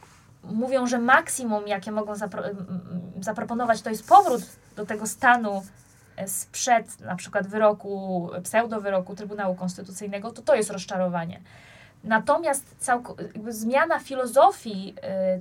mówią, 0.43 0.87
że 0.87 0.99
maksimum, 0.99 1.67
jakie 1.67 1.91
mogą 1.91 2.15
zapro 2.15 2.43
zaproponować, 3.21 3.81
to 3.81 3.89
jest 3.89 4.09
powrót 4.09 4.41
do 4.75 4.85
tego 4.85 5.07
stanu 5.07 5.63
sprzed 6.27 6.99
na 6.99 7.15
przykład 7.15 7.47
wyroku, 7.47 8.29
pseudo-wyroku 8.43 9.15
Trybunału 9.15 9.55
Konstytucyjnego, 9.55 10.31
to 10.31 10.41
to 10.41 10.55
jest 10.55 10.69
rozczarowanie. 10.69 11.41
Natomiast 12.03 12.93
zmiana 13.47 13.99
filozofii 13.99 14.95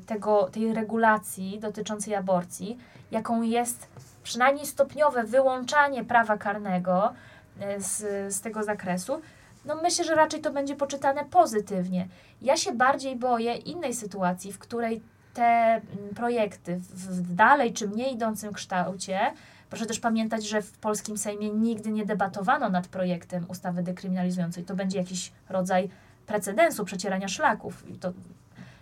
tego, 0.06 0.48
tej 0.52 0.74
regulacji 0.74 1.58
dotyczącej 1.60 2.14
aborcji, 2.14 2.78
jaką 3.10 3.42
jest 3.42 3.88
przynajmniej 4.24 4.66
stopniowe 4.66 5.24
wyłączanie 5.24 6.04
prawa 6.04 6.38
karnego 6.38 7.12
e, 7.60 7.80
z, 7.80 7.98
z 8.34 8.40
tego 8.40 8.62
zakresu, 8.62 9.20
no 9.64 9.76
myślę, 9.82 10.04
że 10.04 10.14
raczej 10.14 10.40
to 10.40 10.52
będzie 10.52 10.76
poczytane 10.76 11.24
pozytywnie. 11.24 12.08
Ja 12.42 12.56
się 12.56 12.72
bardziej 12.72 13.16
boję 13.16 13.54
innej 13.54 13.94
sytuacji, 13.94 14.52
w 14.52 14.58
której 14.58 15.02
te 15.34 15.42
mm, 15.42 15.82
projekty 16.16 16.76
w 16.76 17.34
dalej 17.34 17.72
czy 17.72 17.88
mniej 17.88 18.14
idącym 18.14 18.52
kształcie, 18.52 19.32
proszę 19.70 19.86
też 19.86 20.00
pamiętać, 20.00 20.48
że 20.48 20.62
w 20.62 20.78
polskim 20.78 21.18
Sejmie 21.18 21.50
nigdy 21.50 21.90
nie 21.90 22.06
debatowano 22.06 22.68
nad 22.68 22.88
projektem 22.88 23.44
ustawy 23.48 23.82
dekryminalizującej. 23.82 24.64
To 24.64 24.74
będzie 24.74 24.98
jakiś 24.98 25.32
rodzaj 25.48 25.90
precedensu, 26.26 26.84
przecierania 26.84 27.28
szlaków 27.28 27.88
i 27.88 27.98
to, 27.98 28.12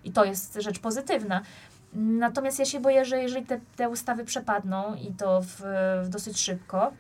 i 0.05 0.13
to 0.13 0.25
jest 0.25 0.55
rzecz 0.61 0.79
pozytywna. 0.79 1.43
Natomiast 1.93 2.59
ja 2.59 2.65
się 2.65 2.81
boję, 2.81 3.05
że 3.05 3.23
jeżeli 3.23 3.47
te, 3.47 3.61
te 3.77 3.89
ustawy 3.89 4.25
przepadną 4.25 4.95
i 4.95 5.13
to 5.13 5.43
w, 5.43 5.63
w 6.05 6.09
dosyć 6.09 6.41
szybko, 6.41 6.93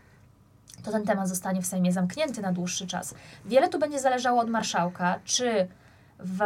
to 0.83 0.93
ten 0.93 1.05
temat 1.05 1.29
zostanie 1.29 1.63
w 1.63 1.67
Sejmie 1.67 1.93
zamknięty 1.93 2.43
na 2.43 2.53
dłuższy 2.53 2.87
czas. 2.87 3.15
Wiele 3.45 3.69
tu 3.69 3.79
będzie 3.79 4.01
zależało 4.01 4.41
od 4.41 4.51
marszałka, 4.51 5.19
czy 5.25 5.69
w, 6.19 6.39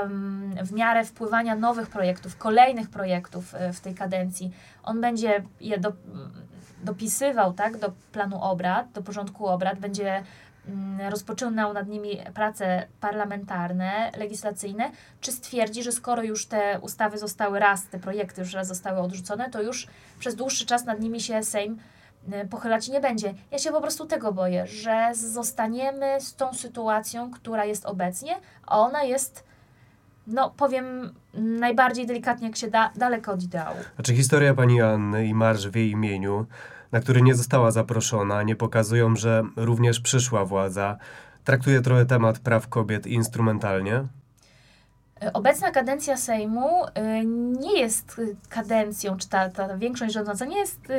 w 0.62 0.72
miarę 0.72 1.04
wpływania 1.04 1.56
nowych 1.56 1.88
projektów, 1.88 2.36
kolejnych 2.36 2.90
projektów 2.90 3.54
e, 3.54 3.72
w 3.72 3.80
tej 3.80 3.94
kadencji, 3.94 4.52
on 4.82 5.00
będzie 5.00 5.42
je 5.60 5.78
do, 5.78 5.92
dopisywał 6.84 7.52
tak, 7.52 7.78
do 7.78 7.92
planu 8.12 8.42
obrad, 8.42 8.92
do 8.92 9.02
porządku 9.02 9.46
obrad, 9.46 9.78
będzie 9.78 10.22
rozpoczynał 11.10 11.72
nad 11.72 11.88
nimi 11.88 12.18
prace 12.34 12.86
parlamentarne, 13.00 14.10
legislacyjne, 14.18 14.90
czy 15.20 15.32
stwierdzi, 15.32 15.82
że 15.82 15.92
skoro 15.92 16.22
już 16.22 16.46
te 16.46 16.78
ustawy 16.80 17.18
zostały 17.18 17.58
raz, 17.58 17.86
te 17.86 17.98
projekty 17.98 18.40
już 18.40 18.52
raz 18.52 18.68
zostały 18.68 18.98
odrzucone, 18.98 19.50
to 19.50 19.62
już 19.62 19.86
przez 20.18 20.34
dłuższy 20.34 20.66
czas 20.66 20.84
nad 20.84 21.00
nimi 21.00 21.20
się 21.20 21.42
Sejm 21.42 21.78
y, 22.44 22.48
pochylać 22.48 22.88
nie 22.88 23.00
będzie. 23.00 23.34
Ja 23.50 23.58
się 23.58 23.70
po 23.70 23.80
prostu 23.80 24.06
tego 24.06 24.32
boję, 24.32 24.66
że 24.66 25.10
zostaniemy 25.14 26.20
z 26.20 26.34
tą 26.34 26.54
sytuacją, 26.54 27.30
która 27.30 27.64
jest 27.64 27.86
obecnie, 27.86 28.36
a 28.66 28.78
ona 28.78 29.02
jest 29.02 29.46
no 30.26 30.50
powiem 30.50 31.14
najbardziej 31.34 32.06
delikatnie, 32.06 32.46
jak 32.46 32.56
się 32.56 32.70
da, 32.70 32.90
daleko 32.96 33.32
od 33.32 33.42
ideału. 33.42 33.76
Znaczy 33.94 34.14
historia 34.14 34.54
pani 34.54 34.82
Anny 34.82 35.26
i 35.26 35.34
marsz 35.34 35.68
w 35.68 35.76
jej 35.76 35.90
imieniu 35.90 36.46
na 36.92 37.00
który 37.00 37.22
nie 37.22 37.34
została 37.34 37.70
zaproszona, 37.70 38.42
nie 38.42 38.56
pokazują, 38.56 39.16
że 39.16 39.42
również 39.56 40.00
przyszła 40.00 40.44
władza 40.44 40.98
traktuje 41.46 41.80
trochę 41.80 42.06
temat 42.06 42.38
praw 42.38 42.68
kobiet 42.68 43.06
instrumentalnie? 43.06 44.04
Obecna 45.32 45.70
kadencja 45.70 46.16
Sejmu 46.16 46.84
y, 46.84 46.90
nie 47.60 47.80
jest 47.80 48.20
kadencją, 48.48 49.16
czy 49.16 49.28
ta, 49.28 49.48
ta 49.48 49.76
większość 49.76 50.14
rządząca 50.14 50.44
nie 50.44 50.58
jest 50.58 50.90
y, 50.90 50.94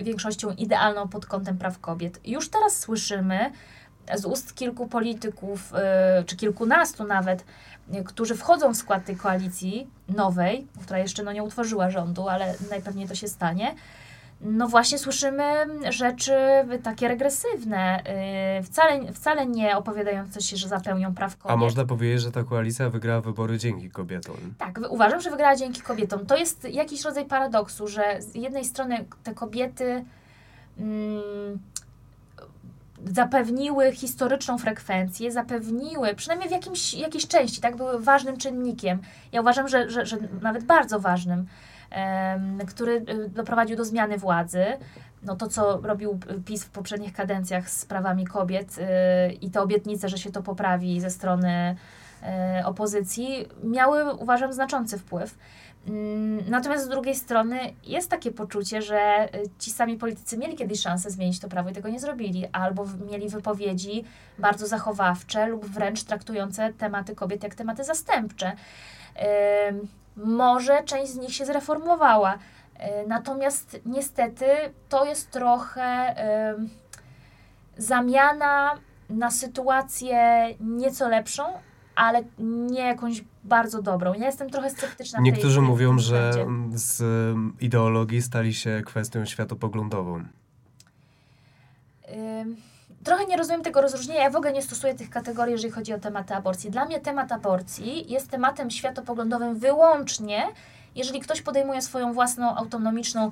y, 0.00 0.02
większością 0.02 0.50
idealną 0.50 1.08
pod 1.08 1.26
kątem 1.26 1.58
praw 1.58 1.78
kobiet. 1.78 2.20
Już 2.24 2.48
teraz 2.48 2.78
słyszymy 2.78 3.52
z 4.14 4.24
ust 4.24 4.54
kilku 4.54 4.86
polityków, 4.86 5.72
czy 6.26 6.36
kilkunastu 6.36 7.04
nawet, 7.04 7.44
którzy 8.04 8.36
wchodzą 8.36 8.74
w 8.74 8.76
skład 8.76 9.04
tej 9.04 9.16
koalicji 9.16 9.90
nowej, 10.08 10.66
która 10.82 10.98
jeszcze 10.98 11.22
no, 11.22 11.32
nie 11.32 11.42
utworzyła 11.42 11.90
rządu, 11.90 12.28
ale 12.28 12.54
najpewniej 12.70 13.08
to 13.08 13.14
się 13.14 13.28
stanie, 13.28 13.74
no 14.42 14.68
właśnie 14.68 14.98
słyszymy 14.98 15.66
rzeczy 15.90 16.34
takie 16.82 17.08
regresywne, 17.08 18.02
yy, 18.56 18.62
wcale, 18.62 19.12
wcale 19.12 19.46
nie 19.46 19.76
opowiadające 19.76 20.40
się, 20.40 20.56
że 20.56 20.68
zapełnią 20.68 21.14
praw 21.14 21.36
kobiet. 21.36 21.52
A 21.52 21.56
można 21.56 21.84
powiedzieć, 21.84 22.20
że 22.20 22.32
ta 22.32 22.44
koalicja 22.44 22.90
wygrała 22.90 23.20
wybory 23.20 23.58
dzięki 23.58 23.90
kobietom. 23.90 24.36
Tak, 24.58 24.80
uważam, 24.90 25.20
że 25.20 25.30
wygrała 25.30 25.56
dzięki 25.56 25.80
kobietom. 25.80 26.26
To 26.26 26.36
jest 26.36 26.64
jakiś 26.64 27.04
rodzaj 27.04 27.24
paradoksu, 27.24 27.88
że 27.88 28.22
z 28.22 28.34
jednej 28.34 28.64
strony 28.64 29.04
te 29.22 29.34
kobiety 29.34 30.04
mm, 30.78 31.58
zapewniły 33.14 33.92
historyczną 33.92 34.58
frekwencję, 34.58 35.32
zapewniły, 35.32 36.14
przynajmniej 36.14 36.48
w 36.48 36.52
jakimś, 36.52 36.94
jakiejś 36.94 37.28
części, 37.28 37.60
tak, 37.60 37.76
były 37.76 38.00
ważnym 38.00 38.36
czynnikiem. 38.36 38.98
Ja 39.32 39.40
uważam, 39.40 39.68
że, 39.68 39.90
że, 39.90 40.06
że 40.06 40.16
nawet 40.40 40.64
bardzo 40.64 41.00
ważnym 41.00 41.46
który 42.66 42.92
y, 42.92 43.28
doprowadził 43.28 43.76
do 43.76 43.84
zmiany 43.84 44.18
władzy. 44.18 44.64
No 45.22 45.36
to, 45.36 45.48
co 45.48 45.80
robił 45.80 46.18
PiS 46.44 46.64
w 46.64 46.70
poprzednich 46.70 47.12
kadencjach 47.12 47.70
z 47.70 47.84
prawami 47.84 48.26
kobiet 48.26 48.78
y, 48.78 49.32
i 49.32 49.50
te 49.50 49.60
obietnice, 49.60 50.08
że 50.08 50.18
się 50.18 50.32
to 50.32 50.42
poprawi 50.42 51.00
ze 51.00 51.10
strony 51.10 51.76
y, 52.60 52.66
opozycji, 52.66 53.48
miały, 53.64 54.14
uważam, 54.14 54.52
znaczący 54.52 54.98
wpływ. 54.98 55.38
Mm, 55.88 56.50
natomiast 56.50 56.84
z 56.84 56.88
drugiej 56.88 57.14
strony 57.14 57.58
jest 57.84 58.10
takie 58.10 58.30
poczucie, 58.30 58.82
że 58.82 59.28
ci 59.58 59.70
sami 59.70 59.96
politycy 59.96 60.38
mieli 60.38 60.56
kiedyś 60.56 60.80
szansę 60.80 61.10
zmienić 61.10 61.40
to 61.40 61.48
prawo 61.48 61.70
i 61.70 61.72
tego 61.72 61.88
nie 61.88 62.00
zrobili, 62.00 62.46
albo 62.52 62.86
mieli 63.10 63.28
wypowiedzi 63.28 64.04
bardzo 64.38 64.66
zachowawcze 64.66 65.46
lub 65.46 65.66
wręcz 65.66 66.02
traktujące 66.02 66.72
tematy 66.72 67.14
kobiet 67.14 67.42
jak 67.42 67.54
tematy 67.54 67.84
zastępcze 67.84 68.52
może 70.16 70.82
część 70.84 71.12
z 71.12 71.16
nich 71.16 71.34
się 71.34 71.46
zreformowała. 71.46 72.38
E, 72.74 73.06
natomiast 73.06 73.80
niestety 73.86 74.46
to 74.88 75.04
jest 75.04 75.30
trochę 75.30 76.14
zamiana 77.76 78.74
na 79.10 79.30
sytuację 79.30 80.46
nieco 80.60 81.08
lepszą, 81.08 81.44
ale 81.94 82.22
nie 82.38 82.80
jakąś 82.80 83.24
bardzo 83.44 83.82
dobrą. 83.82 84.14
Ja 84.14 84.26
jestem 84.26 84.50
trochę 84.50 84.70
sceptyczna. 84.70 85.20
Niektórzy 85.20 85.60
tej, 85.60 85.68
mówią, 85.68 85.98
że 85.98 86.32
z 86.72 87.02
ideologii 87.60 88.22
stali 88.22 88.54
się 88.54 88.82
kwestią 88.86 89.24
światopoglądową 89.24 90.24
trochę 93.04 93.26
nie 93.26 93.36
rozumiem 93.36 93.62
tego 93.62 93.80
rozróżnienia. 93.80 94.22
Ja 94.22 94.30
w 94.30 94.36
ogóle 94.36 94.52
nie 94.52 94.62
stosuję 94.62 94.94
tych 94.94 95.10
kategorii, 95.10 95.52
jeżeli 95.52 95.72
chodzi 95.72 95.94
o 95.94 95.98
tematy 95.98 96.34
aborcji. 96.34 96.70
Dla 96.70 96.84
mnie 96.84 97.00
temat 97.00 97.32
aborcji 97.32 98.12
jest 98.12 98.30
tematem 98.30 98.70
światopoglądowym 98.70 99.58
wyłącznie, 99.58 100.42
jeżeli 100.94 101.20
ktoś 101.20 101.42
podejmuje 101.42 101.82
swoją 101.82 102.12
własną, 102.12 102.56
autonomiczną, 102.56 103.30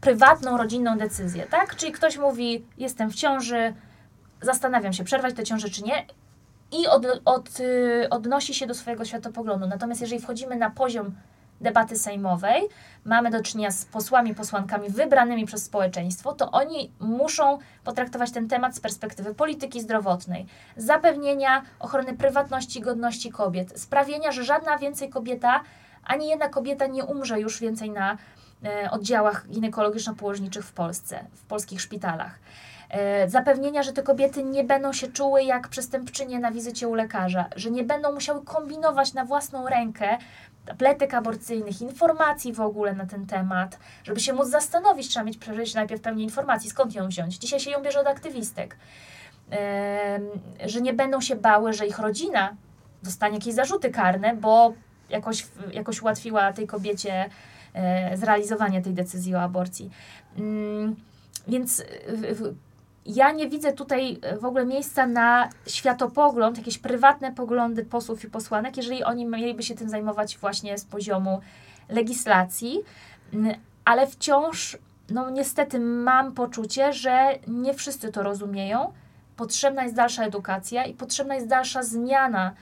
prywatną, 0.00 0.56
rodzinną 0.56 0.98
decyzję, 0.98 1.46
tak? 1.46 1.76
Czyli 1.76 1.92
ktoś 1.92 2.18
mówi, 2.18 2.64
jestem 2.78 3.10
w 3.10 3.14
ciąży, 3.14 3.74
zastanawiam 4.42 4.92
się, 4.92 5.04
przerwać 5.04 5.34
tę 5.34 5.44
ciążę 5.44 5.68
czy 5.68 5.82
nie 5.82 6.06
i 6.72 6.86
od, 6.86 7.06
od, 7.24 7.60
y, 7.60 8.06
odnosi 8.10 8.54
się 8.54 8.66
do 8.66 8.74
swojego 8.74 9.04
światopoglądu. 9.04 9.66
Natomiast 9.66 10.00
jeżeli 10.00 10.20
wchodzimy 10.20 10.56
na 10.56 10.70
poziom 10.70 11.14
debaty 11.62 11.96
sejmowej, 11.96 12.68
mamy 13.04 13.30
do 13.30 13.42
czynienia 13.42 13.70
z 13.70 13.84
posłami, 13.84 14.34
posłankami 14.34 14.90
wybranymi 14.90 15.46
przez 15.46 15.64
społeczeństwo, 15.64 16.32
to 16.32 16.50
oni 16.50 16.92
muszą 17.00 17.58
potraktować 17.84 18.30
ten 18.30 18.48
temat 18.48 18.76
z 18.76 18.80
perspektywy 18.80 19.34
polityki 19.34 19.80
zdrowotnej, 19.80 20.46
zapewnienia 20.76 21.62
ochrony 21.78 22.14
prywatności 22.14 22.78
i 22.78 22.82
godności 22.82 23.30
kobiet, 23.30 23.80
sprawienia, 23.80 24.32
że 24.32 24.44
żadna 24.44 24.78
więcej 24.78 25.10
kobieta, 25.10 25.60
ani 26.04 26.28
jedna 26.28 26.48
kobieta 26.48 26.86
nie 26.86 27.04
umrze 27.04 27.40
już 27.40 27.60
więcej 27.60 27.90
na 27.90 28.18
e, 28.64 28.90
oddziałach 28.90 29.48
ginekologiczno-położniczych 29.48 30.62
w 30.62 30.72
Polsce, 30.72 31.24
w 31.32 31.42
polskich 31.44 31.80
szpitalach. 31.80 32.38
E, 32.92 33.28
zapewnienia, 33.28 33.82
że 33.82 33.92
te 33.92 34.02
kobiety 34.02 34.44
nie 34.44 34.64
będą 34.64 34.92
się 34.92 35.08
czuły 35.08 35.42
jak 35.42 35.68
przestępczynie 35.68 36.38
na 36.38 36.50
wizycie 36.50 36.88
u 36.88 36.94
lekarza, 36.94 37.44
że 37.56 37.70
nie 37.70 37.84
będą 37.84 38.12
musiały 38.12 38.44
kombinować 38.44 39.14
na 39.14 39.24
własną 39.24 39.68
rękę 39.68 40.18
tabletek 40.64 41.14
aborcyjnych, 41.14 41.80
informacji 41.80 42.52
w 42.52 42.60
ogóle 42.60 42.94
na 42.94 43.06
ten 43.06 43.26
temat, 43.26 43.78
żeby 44.04 44.20
się 44.20 44.32
móc 44.32 44.48
zastanowić, 44.48 45.08
trzeba 45.08 45.24
mieć 45.24 45.38
przecież 45.38 45.74
najpierw 45.74 46.02
pełnię 46.02 46.24
informacji, 46.24 46.70
skąd 46.70 46.94
ją 46.94 47.08
wziąć. 47.08 47.38
Dzisiaj 47.38 47.60
się 47.60 47.70
ją 47.70 47.82
bierze 47.82 48.00
od 48.00 48.06
aktywistek. 48.06 48.76
że 50.66 50.80
nie 50.80 50.92
będą 50.92 51.20
się 51.20 51.36
bały, 51.36 51.72
że 51.72 51.86
ich 51.86 51.98
rodzina 51.98 52.56
dostanie 53.02 53.34
jakieś 53.34 53.54
zarzuty 53.54 53.90
karne, 53.90 54.36
bo 54.36 54.72
jakoś, 55.10 55.46
jakoś 55.72 56.02
ułatwiła 56.02 56.52
tej 56.52 56.66
kobiecie 56.66 57.28
e, 57.74 58.16
zrealizowanie 58.16 58.82
tej 58.82 58.94
decyzji 58.94 59.34
o 59.34 59.42
aborcji. 59.42 59.90
Mm, 60.38 60.96
więc 61.48 61.84
ja 63.06 63.32
nie 63.32 63.48
widzę 63.48 63.72
tutaj 63.72 64.20
w 64.40 64.44
ogóle 64.44 64.66
miejsca 64.66 65.06
na 65.06 65.48
światopogląd, 65.66 66.58
jakieś 66.58 66.78
prywatne 66.78 67.32
poglądy 67.32 67.84
posłów 67.84 68.24
i 68.24 68.30
posłanek, 68.30 68.76
jeżeli 68.76 69.04
oni 69.04 69.26
mieliby 69.26 69.62
się 69.62 69.74
tym 69.74 69.88
zajmować 69.88 70.38
właśnie 70.38 70.78
z 70.78 70.84
poziomu 70.84 71.40
legislacji, 71.88 72.80
mm, 73.34 73.54
ale 73.84 74.06
wciąż, 74.06 74.78
no 75.10 75.30
niestety, 75.30 75.80
mam 75.80 76.32
poczucie, 76.32 76.92
że 76.92 77.38
nie 77.46 77.74
wszyscy 77.74 78.12
to 78.12 78.22
rozumieją. 78.22 78.92
Potrzebna 79.36 79.82
jest 79.82 79.94
dalsza 79.94 80.24
edukacja 80.24 80.84
i 80.84 80.94
potrzebna 80.94 81.34
jest 81.34 81.48
dalsza 81.48 81.82
zmiana 81.82 82.54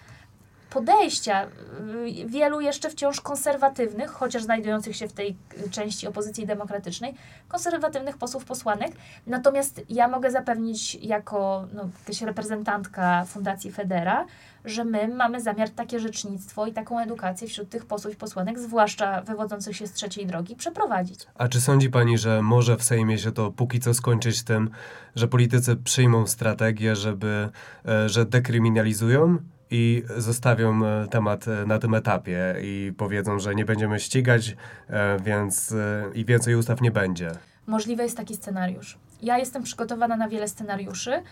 podejścia 0.70 1.46
y, 1.46 2.26
wielu 2.26 2.60
jeszcze 2.60 2.90
wciąż 2.90 3.20
konserwatywnych, 3.20 4.10
chociaż 4.10 4.42
znajdujących 4.42 4.96
się 4.96 5.08
w 5.08 5.12
tej 5.12 5.36
części 5.70 6.06
opozycji 6.06 6.46
demokratycznej, 6.46 7.14
konserwatywnych 7.48 8.18
posłów, 8.18 8.44
posłanek. 8.44 8.92
Natomiast 9.26 9.80
ja 9.88 10.08
mogę 10.08 10.30
zapewnić 10.30 10.94
jako 10.94 11.66
no, 11.72 11.88
jakaś 11.98 12.22
reprezentantka 12.22 13.24
Fundacji 13.24 13.72
Federa, 13.72 14.26
że 14.64 14.84
my 14.84 15.08
mamy 15.08 15.40
zamiar 15.40 15.70
takie 15.70 16.00
rzecznictwo 16.00 16.66
i 16.66 16.72
taką 16.72 17.00
edukację 17.00 17.48
wśród 17.48 17.68
tych 17.68 17.86
posłów 17.86 18.14
i 18.14 18.16
posłanek, 18.16 18.58
zwłaszcza 18.58 19.22
wywodzących 19.22 19.76
się 19.76 19.86
z 19.86 19.92
trzeciej 19.92 20.26
drogi, 20.26 20.56
przeprowadzić. 20.56 21.26
A 21.34 21.48
czy 21.48 21.60
sądzi 21.60 21.90
Pani, 21.90 22.18
że 22.18 22.42
może 22.42 22.76
w 22.76 22.84
Sejmie 22.84 23.18
się 23.18 23.32
to 23.32 23.50
póki 23.50 23.80
co 23.80 23.94
skończyć 23.94 24.42
tym, 24.42 24.70
że 25.14 25.28
politycy 25.28 25.76
przyjmą 25.76 26.26
strategię, 26.26 26.96
żeby, 26.96 27.48
e, 27.88 28.08
że 28.08 28.24
dekryminalizują 28.24 29.38
i 29.70 30.02
zostawią 30.16 30.86
e, 30.86 31.08
temat 31.08 31.48
e, 31.48 31.66
na 31.66 31.78
tym 31.78 31.94
etapie 31.94 32.54
i 32.62 32.92
powiedzą, 32.96 33.38
że 33.38 33.54
nie 33.54 33.64
będziemy 33.64 34.00
ścigać, 34.00 34.56
e, 34.88 35.18
więc 35.18 35.74
i 36.14 36.24
więcej 36.24 36.54
ustaw 36.54 36.80
nie 36.80 36.90
będzie. 36.90 37.30
Możliwy 37.66 38.02
jest 38.02 38.16
taki 38.16 38.36
scenariusz. 38.36 38.98
Ja 39.22 39.38
jestem 39.38 39.62
przygotowana 39.62 40.16
na 40.16 40.28
wiele 40.28 40.48
scenariuszy, 40.48 41.22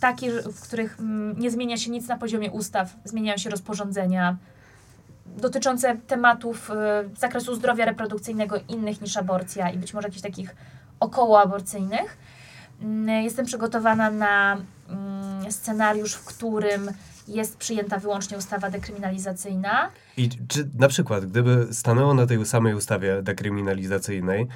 takich, 0.00 0.32
w 0.32 0.60
których 0.60 1.00
mm, 1.00 1.38
nie 1.38 1.50
zmienia 1.50 1.76
się 1.76 1.90
nic 1.90 2.08
na 2.08 2.16
poziomie 2.16 2.50
ustaw, 2.50 2.96
zmieniają 3.04 3.38
się 3.38 3.50
rozporządzenia 3.50 4.36
dotyczące 5.26 5.96
tematów 6.06 6.70
z 7.16 7.20
zakresu 7.20 7.54
zdrowia 7.54 7.84
reprodukcyjnego 7.84 8.56
innych 8.68 9.00
niż 9.00 9.16
aborcja 9.16 9.70
i 9.70 9.78
być 9.78 9.94
może 9.94 10.08
jakichś 10.08 10.22
takich 10.22 10.56
okołoaborcyjnych. 11.00 12.16
Mm, 12.82 13.24
jestem 13.24 13.46
przygotowana 13.46 14.10
na 14.10 14.56
mm, 14.88 15.21
scenariusz, 15.50 16.14
w 16.14 16.24
którym 16.24 16.90
jest 17.28 17.56
przyjęta 17.56 17.98
wyłącznie 17.98 18.38
ustawa 18.38 18.70
dekryminalizacyjna. 18.70 19.90
I 20.16 20.28
czy 20.48 20.70
na 20.78 20.88
przykład, 20.88 21.26
gdyby 21.26 21.68
stanęło 21.72 22.14
na 22.14 22.26
tej 22.26 22.46
samej 22.46 22.74
ustawie 22.74 23.22
dekryminalizacyjnej, 23.22 24.48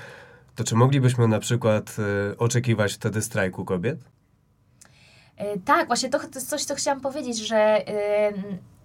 to 0.54 0.64
czy 0.64 0.74
moglibyśmy 0.74 1.28
na 1.28 1.38
przykład 1.38 1.96
y, 2.32 2.38
oczekiwać 2.38 2.94
wtedy 2.94 3.22
strajku 3.22 3.64
kobiet? 3.64 3.98
Y, 5.40 5.60
tak, 5.64 5.86
właśnie 5.86 6.08
to, 6.08 6.18
to 6.18 6.26
jest 6.34 6.48
coś, 6.48 6.64
co 6.64 6.74
chciałam 6.74 7.00
powiedzieć, 7.00 7.38
że 7.38 7.84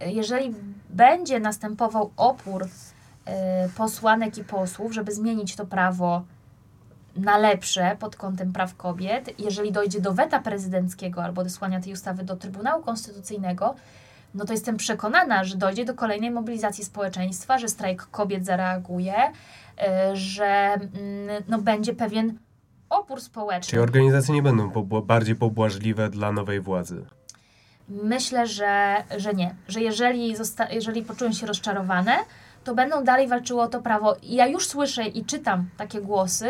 y, 0.01 0.11
jeżeli 0.11 0.55
będzie 0.89 1.39
następował 1.39 2.11
opór 2.17 2.67
posłanek 3.77 4.37
i 4.37 4.43
posłów, 4.43 4.93
żeby 4.93 5.11
zmienić 5.11 5.55
to 5.55 5.65
prawo 5.65 6.23
na 7.15 7.37
lepsze 7.37 7.95
pod 7.99 8.15
kątem 8.15 8.53
praw 8.53 8.75
kobiet, 8.75 9.39
jeżeli 9.39 9.71
dojdzie 9.71 10.01
do 10.01 10.13
weta 10.13 10.39
prezydenckiego 10.39 11.23
albo 11.23 11.41
odesłania 11.41 11.81
tej 11.81 11.93
ustawy 11.93 12.23
do 12.23 12.35
Trybunału 12.35 12.83
Konstytucyjnego, 12.83 13.75
no 14.33 14.45
to 14.45 14.53
jestem 14.53 14.77
przekonana, 14.77 15.43
że 15.43 15.57
dojdzie 15.57 15.85
do 15.85 15.93
kolejnej 15.93 16.31
mobilizacji 16.31 16.85
społeczeństwa, 16.85 17.57
że 17.57 17.67
strajk 17.67 18.07
kobiet 18.11 18.45
zareaguje, 18.45 19.13
y, 19.13 20.15
że 20.15 20.45
mm, 20.45 21.43
no, 21.47 21.57
będzie 21.61 21.93
pewien 21.93 22.37
opór 22.89 23.21
społeczny. 23.21 23.69
Czyli 23.69 23.81
organizacje 23.81 24.35
nie 24.35 24.43
będą 24.43 24.71
pobła 24.71 25.01
bardziej 25.01 25.35
pobłażliwe 25.35 26.09
dla 26.09 26.31
nowej 26.31 26.61
władzy? 26.61 27.05
Myślę, 27.89 28.47
że, 28.47 29.03
że 29.17 29.33
nie. 29.33 29.55
Że 29.67 29.81
jeżeli, 29.81 30.35
jeżeli 30.69 31.03
poczują 31.03 31.31
się 31.31 31.47
rozczarowane, 31.47 32.17
to 32.63 32.75
będą 32.75 33.03
dalej 33.03 33.27
walczyły 33.27 33.61
o 33.61 33.67
to 33.67 33.81
prawo. 33.81 34.15
I 34.23 34.35
ja 34.35 34.47
już 34.47 34.67
słyszę 34.67 35.07
i 35.07 35.25
czytam 35.25 35.69
takie 35.77 36.01
głosy, 36.01 36.49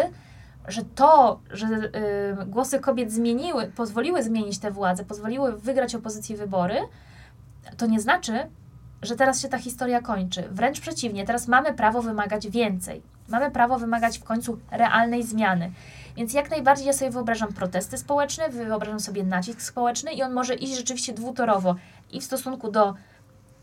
że 0.72 0.82
to, 0.96 1.40
że 1.52 1.66
y, 1.68 2.46
głosy 2.46 2.80
kobiet 2.80 3.12
zmieniły, 3.12 3.72
pozwoliły 3.76 4.24
zmienić 4.24 4.60
tę 4.60 4.72
władzę, 4.72 5.06
pozwoliły 5.06 5.58
wygrać 5.58 5.96
opozycji 5.96 6.36
wybory, 6.36 6.76
to 7.78 7.86
nie 7.86 8.00
znaczy, 8.00 8.34
że 9.02 9.16
teraz 9.16 9.42
się 9.42 9.50
ta 9.50 9.58
historia 9.58 10.02
kończy. 10.02 10.44
Wręcz 10.52 10.80
przeciwnie, 10.80 11.26
teraz 11.26 11.48
mamy 11.48 11.74
prawo 11.74 12.02
wymagać 12.02 12.48
więcej. 12.48 13.02
Mamy 13.30 13.52
prawo 13.52 13.80
wymagać 13.80 14.20
w 14.20 14.24
końcu 14.24 14.60
realnej 14.72 15.24
zmiany. 15.24 15.72
Więc 16.16 16.34
jak 16.34 16.52
najbardziej 16.52 16.88
ja 16.88 16.94
sobie 16.94 17.12
wyobrażam 17.12 17.54
protesty 17.54 17.98
społeczne, 17.98 18.50
wyobrażam 18.50 19.00
sobie 19.00 19.24
nacisk 19.24 19.62
społeczny 19.62 20.14
i 20.14 20.24
on 20.24 20.34
może 20.34 20.56
iść 20.56 20.76
rzeczywiście 20.76 21.14
dwutorowo 21.14 21.76
i 22.12 22.22
w 22.22 22.24
stosunku 22.24 22.72
do 22.72 22.94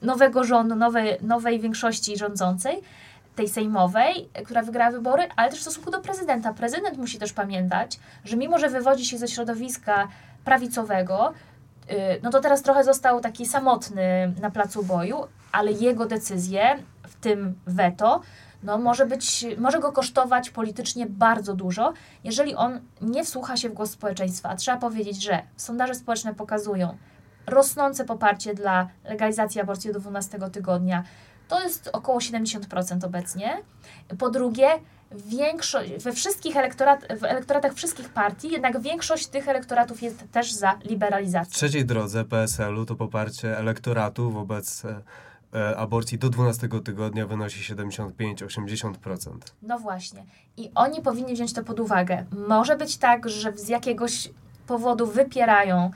nowego 0.03 0.45
rządu, 0.45 0.75
nowej, 0.75 1.17
nowej 1.23 1.61
większości 1.61 2.19
rządzącej, 2.19 2.83
tej 3.39 3.49
sejmowej, 3.49 4.29
która 4.45 4.63
wygrała 4.63 4.91
wybory, 4.91 5.29
ale 5.37 5.51
też 5.51 5.59
w 5.59 5.63
stosunku 5.63 5.91
do 5.91 6.01
prezydenta. 6.01 6.53
Prezydent 6.53 6.99
musi 6.99 7.19
też 7.19 7.33
pamiętać, 7.33 8.01
że 8.25 8.37
mimo, 8.37 8.59
że 8.59 8.69
wywodzi 8.69 9.05
się 9.07 9.19
ze 9.19 9.29
środowiska 9.29 10.09
prawicowego, 10.45 11.33
y, 11.91 11.95
no 12.23 12.31
to 12.31 12.41
teraz 12.41 12.63
trochę 12.63 12.85
został 12.85 13.21
taki 13.21 13.47
samotny 13.47 14.35
na 14.41 14.51
placu 14.51 14.85
boju, 14.85 15.27
ale 15.53 15.73
jego 15.73 16.07
decyzje, 16.07 16.79
w 17.09 17.15
tym 17.15 17.55
weto, 17.67 18.21
no 18.63 18.79
może, 18.79 19.07
być, 19.07 19.47
może 19.59 19.79
go 19.79 19.93
kosztować 19.93 20.51
politycznie 20.51 21.07
bardzo 21.07 21.55
dużo, 21.55 21.93
jeżeli 22.25 22.55
on 22.55 22.81
nie 23.01 23.25
wsłucha 23.25 23.57
się 23.57 23.69
w 23.69 23.73
głos 23.73 23.91
społeczeństwa. 23.91 24.57
Trzeba 24.57 24.77
powiedzieć, 24.77 25.23
że 25.23 25.43
sondaże 25.57 25.95
społeczne 25.95 26.35
pokazują 26.35 26.97
rosnące 27.47 28.05
poparcie 28.05 28.55
dla 28.55 28.89
legalizacji 29.05 29.61
aborcji 29.61 29.93
do 29.93 30.01
12 30.01 30.39
tygodnia, 30.53 31.05
to 31.49 31.63
jest 31.63 31.91
około 31.93 32.19
70% 32.19 33.05
obecnie. 33.05 33.63
Po 34.19 34.31
drugie, 34.31 34.69
większość, 35.13 35.91
we 36.05 36.13
wszystkich 36.13 36.57
elektorat, 36.57 37.01
w 37.21 37.25
elektoratach 37.25 37.75
wszystkich 37.75 38.09
partii, 38.09 38.51
jednak 38.51 38.81
większość 38.81 39.27
tych 39.27 39.49
elektoratów 39.49 40.03
jest 40.03 40.25
też 40.33 40.53
za 40.53 40.79
liberalizacją. 40.85 41.53
W 41.53 41.57
trzeciej 41.57 41.85
drodze 41.85 42.25
PSL-u 42.25 42.87
to 42.87 42.95
poparcie 42.95 43.59
elektoratu 43.59 44.31
wobec 44.31 44.85
e, 45.55 45.77
aborcji 45.77 46.19
do 46.19 46.31
12 46.31 46.69
tygodnia 46.85 47.27
wynosi 47.27 47.75
75-80%. 47.75 48.93
No 49.63 49.79
właśnie. 49.79 50.25
I 50.57 50.71
oni 50.75 51.03
powinni 51.03 51.35
wziąć 51.35 51.53
to 51.53 51.65
pod 51.65 51.81
uwagę. 51.81 52.25
Może 52.49 52.77
być 52.77 52.97
tak, 52.97 53.29
że 53.29 53.53
z 53.57 53.69
jakiegoś 53.69 54.31
powodu 54.67 55.07
wypierają 55.07 55.91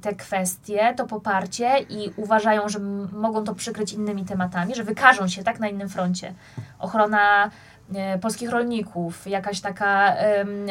te 0.00 0.14
kwestie, 0.14 0.94
to 0.96 1.06
poparcie 1.06 1.78
i 1.78 2.12
uważają, 2.16 2.68
że 2.68 2.78
mogą 3.12 3.44
to 3.44 3.54
przykryć 3.54 3.92
innymi 3.92 4.24
tematami, 4.24 4.74
że 4.74 4.84
wykażą 4.84 5.28
się 5.28 5.44
tak 5.44 5.60
na 5.60 5.68
innym 5.68 5.88
froncie. 5.88 6.34
Ochrona 6.78 7.50
e, 7.94 8.18
polskich 8.18 8.50
rolników, 8.50 9.26
jakaś 9.26 9.60
taka 9.60 10.16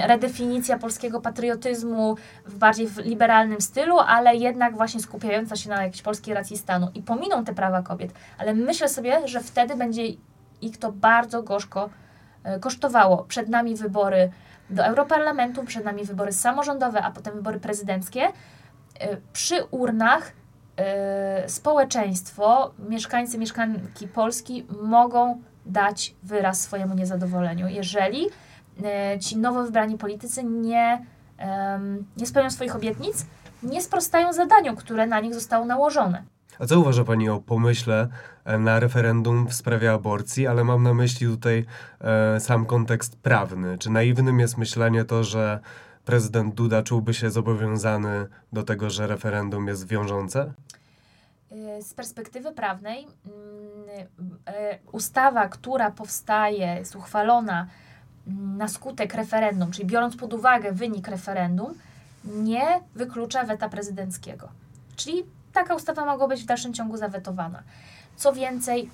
redefinicja 0.08 0.78
polskiego 0.78 1.22
patriotyzmu 1.22 2.16
w 2.46 2.58
bardziej 2.58 2.88
liberalnym 3.04 3.62
stylu, 3.62 4.00
ale 4.00 4.36
jednak 4.36 4.76
właśnie 4.76 5.00
skupiająca 5.00 5.56
się 5.56 5.70
na 5.70 5.84
jakiejś 5.84 6.02
polskiej 6.02 6.34
racji 6.34 6.58
stanu 6.58 6.88
i 6.94 7.02
pominą 7.02 7.44
te 7.46 7.54
prawa 7.54 7.82
kobiet. 7.82 8.14
Ale 8.38 8.54
myślę 8.54 8.90
sobie, 8.90 9.28
że 9.28 9.40
wtedy 9.40 9.76
będzie 9.76 10.04
ich 10.62 10.78
to 10.78 10.92
bardzo 10.92 11.44
gorzko 11.44 11.90
e, 12.44 12.60
kosztowało. 12.60 13.24
Przed 13.24 13.50
nami 13.50 13.76
wybory 13.76 14.32
do 14.70 14.86
Europarlamentu, 14.86 15.64
przed 15.64 15.86
nami 15.86 16.06
wybory 16.06 16.34
samorządowe, 16.34 17.02
a 17.02 17.12
potem 17.12 17.34
wybory 17.34 17.60
prezydenckie. 17.60 18.28
Y, 18.28 19.22
przy 19.34 19.64
urnach 19.64 20.32
y, 21.46 21.50
społeczeństwo, 21.50 22.72
mieszkańcy, 22.90 23.38
mieszkanki 23.38 24.08
Polski 24.08 24.66
mogą 24.82 25.42
dać 25.66 26.16
wyraz 26.24 26.62
swojemu 26.62 26.96
niezadowoleniu, 26.96 27.68
jeżeli 27.68 28.26
y, 28.26 29.20
ci 29.20 29.38
nowo 29.38 29.64
wybrani 29.64 29.98
politycy 29.98 30.44
nie, 30.44 31.06
nie 32.18 32.26
spełnią 32.26 32.50
swoich 32.50 32.76
obietnic, 32.76 33.26
nie 33.64 33.82
sprostają 33.82 34.34
zadaniu, 34.34 34.76
które 34.76 35.08
na 35.08 35.20
nich 35.20 35.34
zostało 35.34 35.66
nałożone. 35.66 36.24
A 36.60 36.66
co 36.66 36.80
uważa 36.80 37.04
Pani 37.04 37.30
o 37.30 37.40
pomyśle 37.40 38.08
e, 38.46 38.58
na 38.58 38.80
referendum 38.80 39.48
w 39.48 39.54
sprawie 39.54 39.92
aborcji, 39.92 40.48
ale 40.48 40.64
mam 40.64 40.84
na 40.84 40.94
myśli 40.94 41.28
tutaj 41.28 41.66
e, 42.02 42.40
sam 42.40 42.66
kontekst 42.66 43.18
prawny. 43.18 43.78
Czy 43.78 43.90
naiwnym 43.90 44.40
jest 44.40 44.58
myślenie 44.58 45.06
to, 45.06 45.24
że 45.24 45.60
prezydent 46.06 46.56
Duda 46.56 46.84
czułby 46.84 47.14
się 47.14 47.32
zobowiązany 47.32 48.28
do 48.54 48.64
tego, 48.64 48.90
że 48.90 49.08
referendum 49.08 49.68
jest 49.68 49.88
wiążące? 49.88 50.54
Y, 51.80 51.84
z 51.84 51.94
perspektywy 51.94 52.52
prawnej, 52.52 53.08
mm, 53.26 54.08
y, 54.50 54.80
ustawa, 54.92 55.48
która 55.48 55.92
powstaje, 55.92 56.76
jest 56.76 56.96
uchwalona 56.96 57.68
mm, 58.28 58.58
na 58.58 58.68
skutek 58.68 59.14
referendum, 59.14 59.72
czyli 59.72 59.88
biorąc 59.88 60.16
pod 60.16 60.34
uwagę 60.34 60.72
wynik 60.72 61.08
referendum, 61.08 61.74
nie 62.26 62.82
wyklucza 62.96 63.44
weta 63.44 63.70
prezydenckiego. 63.70 64.50
Czyli 64.96 65.26
taka 65.56 65.76
ustawa 65.76 66.06
mogła 66.06 66.28
być 66.28 66.44
w 66.44 66.46
dalszym 66.46 66.74
ciągu 66.74 66.98
zawetowana. 66.98 67.64
Co 68.16 68.34
więcej, 68.34 68.90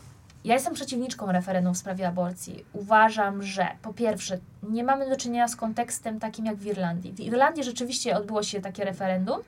ja 0.46 0.54
jestem 0.54 0.74
przeciwniczką 0.74 1.32
referendum 1.32 1.74
w 1.74 1.78
sprawie 1.78 2.08
aborcji. 2.08 2.66
Uważam, 2.74 3.44
że 3.44 3.68
po 3.82 3.94
pierwsze, 3.94 4.38
nie 4.64 4.84
mamy 4.84 5.10
do 5.10 5.18
czynienia 5.18 5.48
z 5.48 5.56
kontekstem 5.56 6.20
takim 6.20 6.46
jak 6.46 6.56
w 6.56 6.66
Irlandii. 6.66 7.14
W 7.14 7.20
Irlandii 7.20 7.64
rzeczywiście 7.64 8.18
odbyło 8.18 8.44
się 8.44 8.62
takie 8.62 8.86
referendum, 8.86 9.40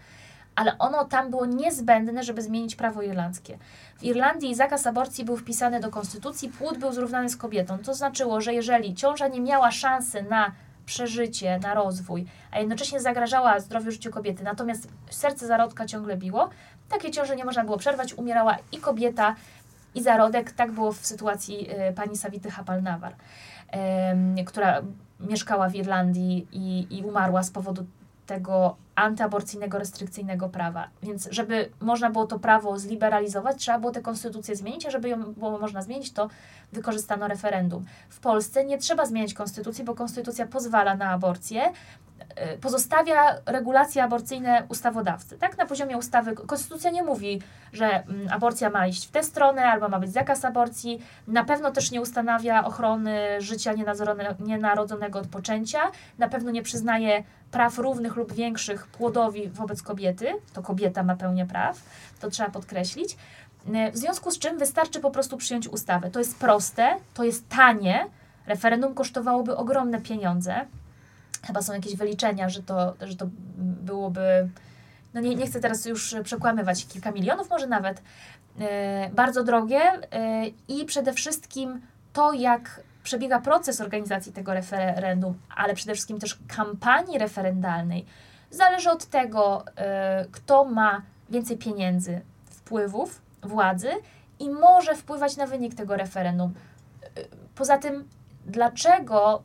ale 0.56 0.78
ono 0.78 1.06
tam 1.06 1.30
było 1.30 1.45
niezbędne, 1.45 2.23
żeby 2.23 2.41
zmienić 2.41 2.76
prawo 2.76 3.02
irlandzkie. 3.02 3.58
W 3.97 4.04
Irlandii 4.04 4.56
zakaz 4.56 4.88
aborcji 4.88 5.26
był 5.26 5.38
wpisany 5.38 5.80
do 5.80 5.89
konstytucji, 5.91 6.49
płód 6.49 6.78
był 6.78 6.91
zrównany 6.93 7.30
z 7.30 7.38
kobietą. 7.38 7.78
To 7.78 7.93
znaczyło, 7.93 8.41
że 8.41 8.54
jeżeli 8.54 8.95
ciąża 8.95 9.28
nie 9.28 9.41
miała 9.41 9.71
szansy 9.71 10.23
na 10.23 10.52
przeżycie, 10.86 11.60
na 11.60 11.73
rozwój, 11.73 12.26
a 12.52 12.60
jednocześnie 12.60 12.99
zagrażała 12.99 13.60
zdrowiu 13.60 13.91
życiu 13.91 14.12
kobiety, 14.12 14.43
natomiast 14.43 14.88
serce 15.10 15.47
zarodka 15.47 15.86
ciągle 15.86 16.17
biło, 16.17 16.49
takie 16.93 17.12
ciąże 17.12 17.36
nie 17.36 17.45
można 17.45 17.63
było 17.63 17.77
przerwać, 17.77 18.13
umierała 18.13 18.58
i 18.71 18.77
kobieta, 18.77 19.36
i 19.95 20.03
zarodek. 20.03 20.51
Tak 20.51 20.71
było 20.71 20.91
w 20.91 21.06
sytuacji 21.06 21.69
y, 21.89 21.93
pani 21.93 22.17
Savity 22.17 22.51
Hapalnawar, 22.51 23.15
która 24.45 24.82
mieszkała 25.19 25.69
w 25.69 25.75
Irlandii 25.75 26.47
i, 26.51 26.97
i 26.97 27.03
umarła 27.03 27.43
z 27.43 27.51
powodu 27.51 27.86
tego 28.25 28.75
antyaborcyjnego, 28.95 29.79
restrykcyjnego 29.79 30.49
prawa. 30.49 30.88
Więc 31.03 31.27
żeby 31.32 31.69
można 31.79 32.10
było 32.10 32.27
to 32.27 32.39
prawo 32.39 32.79
zliberalizować, 32.79 33.58
trzeba 33.58 33.79
było 33.79 33.91
tę 33.91 34.01
konstytucję 34.01 34.56
zmienić, 34.56 34.86
a 34.86 34.89
żeby 34.89 35.10
ją 35.10 35.23
było 35.23 35.60
można 35.60 35.82
zmienić, 35.82 36.12
to 36.12 36.29
wykorzystano 36.73 37.27
referendum. 37.27 37.86
W 38.10 38.19
Polsce 38.19 38.65
nie 38.65 38.77
trzeba 38.77 39.06
zmieniać 39.06 39.34
konstytucji, 39.34 39.84
bo 39.84 39.95
konstytucja 39.95 40.47
pozwala 40.47 40.95
na 40.95 41.10
aborcję, 41.10 41.71
pozostawia 42.61 43.35
regulacje 43.45 44.03
aborcyjne 44.03 44.63
ustawodawcy. 44.69 45.37
Tak, 45.37 45.57
na 45.57 45.65
poziomie 45.65 45.97
ustawy 45.97 46.35
konstytucja 46.35 46.91
nie 46.91 47.03
mówi, 47.03 47.41
że 47.73 47.85
mm, 47.85 48.27
aborcja 48.31 48.69
ma 48.69 48.87
iść 48.87 49.07
w 49.07 49.11
tę 49.11 49.23
stronę 49.23 49.65
albo 49.65 49.89
ma 49.89 49.99
być 49.99 50.11
zakaz 50.11 50.45
aborcji. 50.45 51.01
Na 51.27 51.43
pewno 51.43 51.71
też 51.71 51.91
nie 51.91 52.01
ustanawia 52.01 52.65
ochrony 52.65 53.41
życia 53.41 53.73
nienarodzonego 54.39 55.19
od 55.19 55.27
poczęcia. 55.27 55.79
Na 56.17 56.27
pewno 56.27 56.51
nie 56.51 56.63
przyznaje 56.63 57.23
praw 57.51 57.77
równych 57.77 58.15
lub 58.15 58.33
większych 58.33 58.87
płodowi 58.87 59.49
wobec 59.49 59.81
kobiety. 59.81 60.33
To 60.53 60.61
kobieta 60.61 61.03
ma 61.03 61.15
pełnię 61.15 61.45
praw, 61.45 61.81
to 62.19 62.29
trzeba 62.29 62.49
podkreślić. 62.49 63.17
Y, 63.67 63.91
w 63.91 63.97
związku 63.97 64.31
z 64.31 64.39
czym 64.39 64.57
wystarczy 64.57 64.99
po 64.99 65.11
prostu 65.11 65.37
przyjąć 65.37 65.67
ustawę. 65.67 66.11
To 66.11 66.19
jest 66.19 66.39
proste, 66.39 66.95
to 67.13 67.23
jest 67.23 67.49
tanie. 67.49 68.05
Referendum 68.47 68.93
kosztowałoby 68.93 69.57
ogromne 69.57 70.01
pieniądze 70.01 70.65
chyba 71.47 71.62
są 71.62 71.73
jakieś 71.73 71.95
wyliczenia, 71.95 72.49
że 72.49 72.63
to, 72.63 72.93
że 73.01 73.15
to 73.15 73.25
byłoby, 73.58 74.49
no 75.13 75.21
nie, 75.21 75.36
nie 75.36 75.47
chcę 75.47 75.60
teraz 75.60 75.86
już 75.86 76.15
przekłamywać, 76.23 76.88
kilka 76.88 77.12
milionów 77.12 77.49
może 77.49 77.67
nawet, 77.67 78.01
yy, 78.58 78.65
bardzo 79.13 79.43
drogie 79.43 79.82
yy, 80.67 80.77
i 80.82 80.86
przede 80.86 81.13
wszystkim 81.13 81.82
to, 82.13 82.34
jak 82.34 82.82
przebiega 83.03 83.41
proces 83.41 83.82
organizacji 83.82 84.34
tego 84.34 84.53
referendum, 84.53 85.39
ale 85.56 85.73
przede 85.73 85.93
wszystkim 85.93 86.19
też 86.19 86.39
kampanii 86.47 87.17
referendalnej, 87.17 88.06
zależy 88.51 88.89
od 88.91 89.06
tego, 89.06 89.65
yy, 89.67 89.84
kto 90.32 90.65
ma 90.65 91.01
więcej 91.29 91.58
pieniędzy, 91.58 92.21
wpływów, 92.45 93.21
władzy 93.41 93.89
i 94.39 94.49
może 94.49 94.95
wpływać 94.95 95.38
na 95.38 95.47
wynik 95.47 95.75
tego 95.75 95.97
referendum. 95.97 96.53
Poza 97.56 97.77
tym, 97.77 98.08
dlaczego 98.45 99.43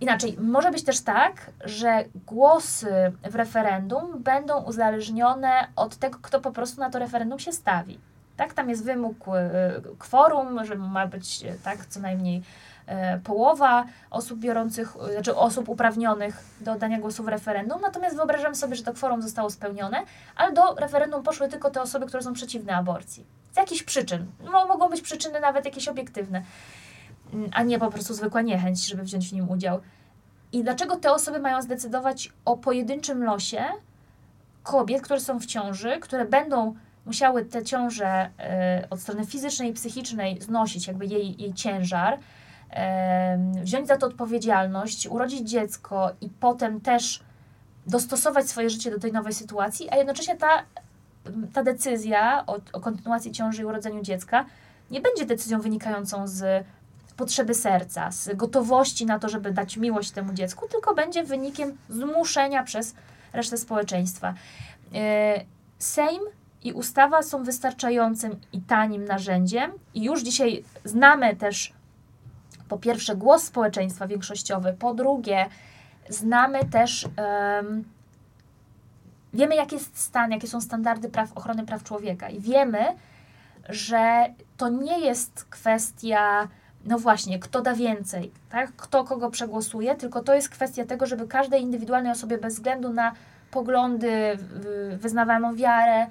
Inaczej, 0.00 0.36
może 0.40 0.70
być 0.70 0.84
też 0.84 1.00
tak, 1.00 1.50
że 1.64 2.04
głosy 2.26 3.12
w 3.30 3.34
referendum 3.34 4.22
będą 4.22 4.62
uzależnione 4.62 5.68
od 5.76 5.96
tego, 5.96 6.18
kto 6.22 6.40
po 6.40 6.52
prostu 6.52 6.80
na 6.80 6.90
to 6.90 6.98
referendum 6.98 7.38
się 7.38 7.52
stawi. 7.52 7.98
Tak, 8.36 8.54
tam 8.54 8.70
jest 8.70 8.84
wymóg 8.84 9.16
e, 9.28 9.80
kworum, 9.98 10.64
że 10.64 10.74
ma 10.74 11.06
być 11.06 11.44
e, 11.44 11.54
tak 11.64 11.86
co 11.86 12.00
najmniej 12.00 12.42
e, 12.86 13.18
połowa 13.18 13.84
osób 14.10 14.38
biorących, 14.38 14.96
znaczy 15.12 15.36
osób 15.36 15.68
uprawnionych 15.68 16.44
do 16.60 16.72
oddania 16.72 16.98
głosu 16.98 17.22
w 17.22 17.28
referendum. 17.28 17.80
Natomiast 17.80 18.16
wyobrażam 18.16 18.54
sobie, 18.54 18.76
że 18.76 18.82
to 18.82 18.92
kworum 18.92 19.22
zostało 19.22 19.50
spełnione, 19.50 20.02
ale 20.36 20.52
do 20.52 20.74
referendum 20.74 21.22
poszły 21.22 21.48
tylko 21.48 21.70
te 21.70 21.82
osoby, 21.82 22.06
które 22.06 22.22
są 22.22 22.32
przeciwne 22.32 22.76
aborcji. 22.76 23.26
Z 23.52 23.56
jakichś 23.56 23.82
przyczyn. 23.82 24.26
Mogą 24.52 24.88
być 24.88 25.02
przyczyny 25.02 25.40
nawet 25.40 25.64
jakieś 25.64 25.88
obiektywne 25.88 26.42
a 27.52 27.62
nie 27.62 27.78
po 27.78 27.90
prostu 27.90 28.14
zwykła 28.14 28.42
niechęć, 28.42 28.86
żeby 28.86 29.02
wziąć 29.02 29.28
w 29.28 29.32
nim 29.32 29.50
udział. 29.50 29.80
I 30.52 30.62
dlaczego 30.62 30.96
te 30.96 31.12
osoby 31.12 31.38
mają 31.38 31.62
zdecydować 31.62 32.32
o 32.44 32.56
pojedynczym 32.56 33.24
losie 33.24 33.64
kobiet, 34.62 35.02
które 35.02 35.20
są 35.20 35.40
w 35.40 35.46
ciąży, 35.46 35.98
które 36.00 36.24
będą 36.24 36.74
musiały 37.06 37.44
tę 37.44 37.64
ciążę 37.64 38.30
y, 38.82 38.88
od 38.88 39.00
strony 39.00 39.26
fizycznej 39.26 39.70
i 39.70 39.72
psychicznej 39.72 40.40
znosić, 40.40 40.86
jakby 40.86 41.06
jej, 41.06 41.42
jej 41.42 41.54
ciężar, 41.54 42.14
y, 42.14 43.62
wziąć 43.62 43.88
za 43.88 43.96
to 43.96 44.06
odpowiedzialność, 44.06 45.06
urodzić 45.06 45.50
dziecko 45.50 46.10
i 46.20 46.28
potem 46.28 46.80
też 46.80 47.22
dostosować 47.86 48.48
swoje 48.48 48.70
życie 48.70 48.90
do 48.90 48.98
tej 48.98 49.12
nowej 49.12 49.32
sytuacji, 49.32 49.90
a 49.90 49.96
jednocześnie 49.96 50.36
ta, 50.36 50.62
ta 51.52 51.62
decyzja 51.62 52.44
o, 52.46 52.58
o 52.72 52.80
kontynuacji 52.80 53.32
ciąży 53.32 53.62
i 53.62 53.64
urodzeniu 53.64 54.02
dziecka 54.02 54.44
nie 54.90 55.00
będzie 55.00 55.26
decyzją 55.26 55.60
wynikającą 55.60 56.28
z 56.28 56.64
potrzeby 57.16 57.54
serca, 57.54 58.10
z 58.10 58.36
gotowości 58.36 59.06
na 59.06 59.18
to, 59.18 59.28
żeby 59.28 59.52
dać 59.52 59.76
miłość 59.76 60.10
temu 60.10 60.32
dziecku, 60.32 60.68
tylko 60.68 60.94
będzie 60.94 61.24
wynikiem 61.24 61.76
zmuszenia 61.88 62.62
przez 62.62 62.94
resztę 63.32 63.56
społeczeństwa. 63.56 64.34
E, 64.94 65.44
Sejm 65.78 66.20
i 66.64 66.72
ustawa 66.72 67.22
są 67.22 67.44
wystarczającym 67.44 68.40
i 68.52 68.60
tanim 68.60 69.04
narzędziem, 69.04 69.72
i 69.94 70.04
już 70.04 70.22
dzisiaj 70.22 70.64
znamy 70.84 71.36
też 71.36 71.72
po 72.68 72.78
pierwsze 72.78 73.16
głos 73.16 73.42
społeczeństwa 73.42 74.06
większościowy, 74.06 74.72
po 74.78 74.94
drugie 74.94 75.46
znamy 76.08 76.64
też. 76.64 77.08
Um, 77.58 77.84
wiemy, 79.34 79.54
jaki 79.54 79.74
jest 79.74 79.98
stan, 79.98 80.30
jakie 80.30 80.48
są 80.48 80.60
standardy 80.60 81.08
praw, 81.08 81.32
ochrony 81.32 81.66
praw 81.66 81.82
człowieka, 81.82 82.28
i 82.28 82.40
wiemy, 82.40 82.84
że 83.68 84.26
to 84.56 84.68
nie 84.68 85.00
jest 85.00 85.44
kwestia 85.44 86.48
no 86.86 86.98
właśnie, 86.98 87.38
kto 87.38 87.62
da 87.62 87.74
więcej, 87.74 88.32
tak? 88.50 88.72
kto 88.76 89.04
kogo 89.04 89.30
przegłosuje, 89.30 89.94
tylko 89.94 90.22
to 90.22 90.34
jest 90.34 90.48
kwestia 90.48 90.84
tego, 90.84 91.06
żeby 91.06 91.28
każdej 91.28 91.62
indywidualnej 91.62 92.12
osobie 92.12 92.38
bez 92.38 92.54
względu 92.54 92.92
na 92.92 93.12
poglądy, 93.50 94.38
wyznawaną 94.98 95.54
wiarę, 95.54 96.06
y, 96.06 96.08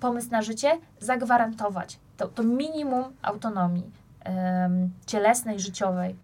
pomysł 0.00 0.30
na 0.30 0.42
życie, 0.42 0.78
zagwarantować 1.00 1.98
to, 2.16 2.28
to 2.28 2.42
minimum 2.42 3.04
autonomii 3.22 3.90
cielesnej, 5.06 5.60
życiowej. 5.60 6.16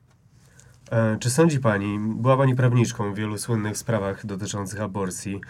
E, 0.91 1.17
czy 1.19 1.31
sądzi 1.31 1.61
Pani, 1.61 1.99
była 1.99 2.37
Pani 2.37 2.55
prawniczką 2.55 3.13
w 3.13 3.17
wielu 3.17 3.39
słynnych 3.39 3.77
sprawach 3.77 4.27
dotyczących 4.27 4.81
aborcji, 4.81 5.35
e, 5.35 5.41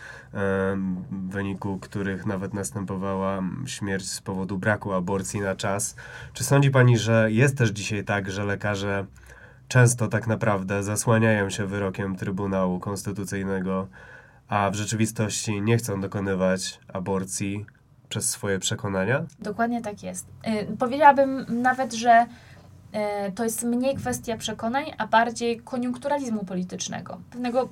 w 1.11 1.29
wyniku 1.31 1.79
których 1.79 2.27
nawet 2.27 2.55
następowała 2.55 3.43
śmierć 3.67 4.11
z 4.11 4.21
powodu 4.21 4.59
braku 4.59 4.93
aborcji 4.93 5.41
na 5.41 5.57
czas. 5.57 5.97
Czy 6.33 6.45
sądzi 6.45 6.71
Pani, 6.71 6.99
że 6.99 7.33
jest 7.33 7.59
też 7.59 7.71
dzisiaj 7.71 8.05
tak, 8.05 8.31
że 8.31 8.45
lekarze 8.45 9.07
często 9.69 10.09
tak 10.09 10.27
naprawdę 10.27 10.83
zasłaniają 10.83 11.51
się 11.51 11.67
wyrokiem 11.67 12.17
Trybunału 12.17 12.81
Konstytucyjnego, 12.81 13.89
a 14.49 14.71
w 14.71 14.75
rzeczywistości 14.75 15.63
nie 15.63 15.77
chcą 15.77 16.01
dokonywać 16.01 16.81
aborcji 16.93 17.67
przez 18.09 18.31
swoje 18.31 18.59
przekonania? 18.59 19.25
Dokładnie 19.39 19.83
tak 19.83 20.03
jest. 20.03 20.27
Yy, 20.47 20.77
powiedziałabym 20.77 21.47
nawet, 21.49 21.93
że 21.93 22.27
to 23.35 23.45
jest 23.45 23.63
mniej 23.63 23.97
kwestia 23.97 24.37
przekonań, 24.37 24.85
a 24.99 25.07
bardziej 25.07 25.61
koniunkturalizmu 25.61 26.45
politycznego, 26.45 27.21
pewnego 27.31 27.69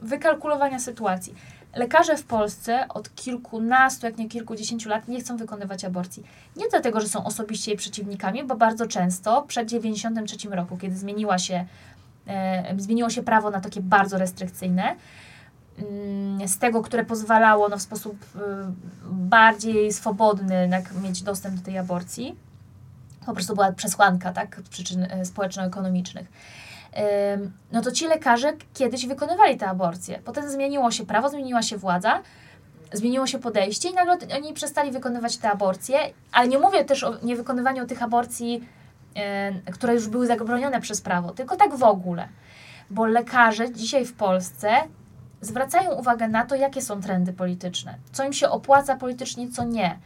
wykalkulowania 0.00 0.78
sytuacji. 0.78 1.34
Lekarze 1.76 2.16
w 2.16 2.24
Polsce 2.24 2.88
od 2.88 3.14
kilkunastu, 3.14 4.06
jak 4.06 4.18
nie 4.18 4.28
kilkudziesięciu 4.28 4.88
lat 4.88 5.08
nie 5.08 5.20
chcą 5.20 5.36
wykonywać 5.36 5.84
aborcji. 5.84 6.22
Nie 6.56 6.68
dlatego, 6.70 7.00
że 7.00 7.08
są 7.08 7.24
osobiście 7.24 7.70
jej 7.70 7.78
przeciwnikami, 7.78 8.44
bo 8.44 8.56
bardzo 8.56 8.86
często 8.86 9.42
przed 9.42 9.68
93 9.68 10.48
roku, 10.48 10.76
kiedy 10.76 10.96
zmieniła 10.96 11.38
się, 11.38 11.64
e, 12.26 12.74
zmieniło 12.78 13.10
się 13.10 13.22
prawo 13.22 13.50
na 13.50 13.60
takie 13.60 13.80
bardzo 13.80 14.18
restrykcyjne, 14.18 14.96
mm, 15.78 16.48
z 16.48 16.58
tego, 16.58 16.82
które 16.82 17.04
pozwalało 17.04 17.68
no, 17.68 17.78
w 17.78 17.82
sposób 17.82 18.22
y, 18.36 18.38
bardziej 19.10 19.92
swobodny 19.92 20.68
mieć 21.02 21.22
dostęp 21.22 21.56
do 21.56 21.62
tej 21.62 21.78
aborcji, 21.78 22.36
po 23.26 23.32
prostu 23.32 23.54
była 23.54 23.72
przesłanka 23.72 24.32
tak, 24.32 24.60
przyczyn 24.70 25.06
e, 25.10 25.24
społeczno-ekonomicznych. 25.24 26.26
no 27.72 27.82
to 27.82 27.92
ci 27.92 28.06
lekarze 28.06 28.52
kiedyś 28.74 29.06
wykonywali 29.06 29.56
te 29.56 29.66
aborcje. 29.66 30.18
Potem 30.24 30.50
zmieniło 30.50 30.90
się 30.90 31.06
prawo, 31.06 31.28
zmieniła 31.28 31.62
się 31.62 31.76
władza, 31.76 32.22
zmieniło 32.92 33.26
się 33.26 33.38
podejście 33.38 33.88
i 33.88 33.94
nagle 33.94 34.18
oni 34.36 34.52
przestali 34.52 34.90
wykonywać 34.90 35.36
te 35.36 35.50
aborcje, 35.50 35.98
ale 36.32 36.48
nie 36.48 36.58
mówię 36.58 36.84
też 36.84 37.04
o 37.04 37.14
niewykonywaniu 37.22 37.86
tych 37.86 38.02
aborcji, 38.02 38.68
które 39.72 39.94
już 39.94 40.08
były 40.08 40.26
zabronione 40.26 40.80
przez 40.80 41.00
prawo, 41.00 41.30
tylko 41.30 41.56
tak 41.56 41.74
w 41.74 41.82
ogóle. 41.82 42.28
Bo 42.90 43.06
lekarze 43.06 43.72
dzisiaj 43.72 44.04
w 44.04 44.12
Polsce 44.12 44.68
zwracają 45.40 45.92
uwagę 45.92 46.28
na 46.28 46.46
to, 46.46 46.54
jakie 46.54 46.82
są 46.82 47.00
trendy 47.00 47.32
polityczne, 47.32 47.98
co 48.12 48.24
im 48.24 48.32
się 48.32 48.48
opłaca 48.48 48.96
politycznie, 48.96 49.50
co 49.50 49.64
nie. 49.64 49.98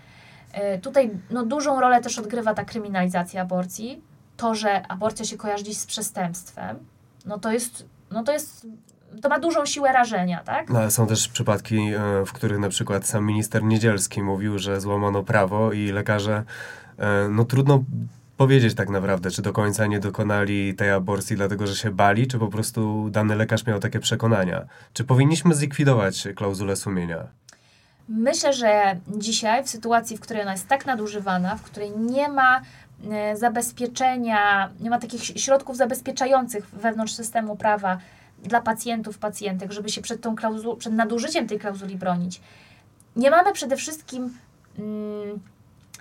E, 0.56 0.78
tutaj 0.78 1.10
no, 1.30 1.44
dużą 1.44 1.80
rolę 1.80 2.00
też 2.00 2.18
odgrywa 2.18 2.54
ta 2.54 2.64
kryminalizacja 2.64 3.42
aborcji. 3.42 4.02
To, 4.36 4.54
że 4.54 4.86
aborcja 4.86 5.24
się 5.24 5.36
kojarzy 5.36 5.64
dziś 5.64 5.78
z 5.78 5.86
przestępstwem, 5.86 6.76
no 7.26 7.38
to 7.38 7.52
jest, 7.52 7.86
no 8.10 8.22
to 8.22 8.32
jest 8.32 8.66
to 9.22 9.28
ma 9.28 9.38
dużą 9.38 9.66
siłę 9.66 9.92
rażenia, 9.92 10.42
tak? 10.44 10.70
No, 10.70 10.78
ale 10.78 10.90
są 10.90 11.06
też 11.06 11.28
przypadki, 11.28 11.78
e, 11.78 12.24
w 12.26 12.32
których 12.32 12.58
na 12.58 12.68
przykład 12.68 13.06
sam 13.06 13.26
minister 13.26 13.64
Niedzielski 13.64 14.22
mówił, 14.22 14.58
że 14.58 14.80
złamano 14.80 15.22
prawo 15.22 15.72
i 15.72 15.92
lekarze, 15.92 16.44
e, 16.98 17.28
no 17.28 17.44
trudno 17.44 17.84
powiedzieć 18.36 18.74
tak 18.74 18.88
naprawdę, 18.88 19.30
czy 19.30 19.42
do 19.42 19.52
końca 19.52 19.86
nie 19.86 20.00
dokonali 20.00 20.74
tej 20.74 20.90
aborcji 20.90 21.36
dlatego, 21.36 21.66
że 21.66 21.76
się 21.76 21.90
bali, 21.90 22.26
czy 22.26 22.38
po 22.38 22.48
prostu 22.48 23.08
dany 23.10 23.36
lekarz 23.36 23.66
miał 23.66 23.80
takie 23.80 24.00
przekonania. 24.00 24.66
Czy 24.92 25.04
powinniśmy 25.04 25.54
zlikwidować 25.54 26.28
klauzulę 26.34 26.76
sumienia? 26.76 27.26
Myślę, 28.08 28.52
że 28.52 28.96
dzisiaj, 29.08 29.64
w 29.64 29.68
sytuacji, 29.68 30.16
w 30.16 30.20
której 30.20 30.42
ona 30.42 30.52
jest 30.52 30.68
tak 30.68 30.86
nadużywana, 30.86 31.56
w 31.56 31.62
której 31.62 31.90
nie 31.90 32.28
ma 32.28 32.60
e, 33.10 33.36
zabezpieczenia, 33.36 34.70
nie 34.80 34.90
ma 34.90 34.98
takich 34.98 35.22
środków 35.24 35.76
zabezpieczających 35.76 36.68
wewnątrz 36.68 37.14
systemu 37.14 37.56
prawa 37.56 37.98
dla 38.42 38.60
pacjentów, 38.60 39.18
pacjentek, 39.18 39.72
żeby 39.72 39.88
się 39.88 40.02
przed, 40.02 40.20
tą 40.20 40.36
klauzul, 40.36 40.76
przed 40.76 40.92
nadużyciem 40.92 41.46
tej 41.46 41.58
klauzuli 41.58 41.96
bronić. 41.96 42.40
Nie 43.16 43.30
mamy 43.30 43.52
przede 43.52 43.76
wszystkim 43.76 44.38
mm, 44.78 45.40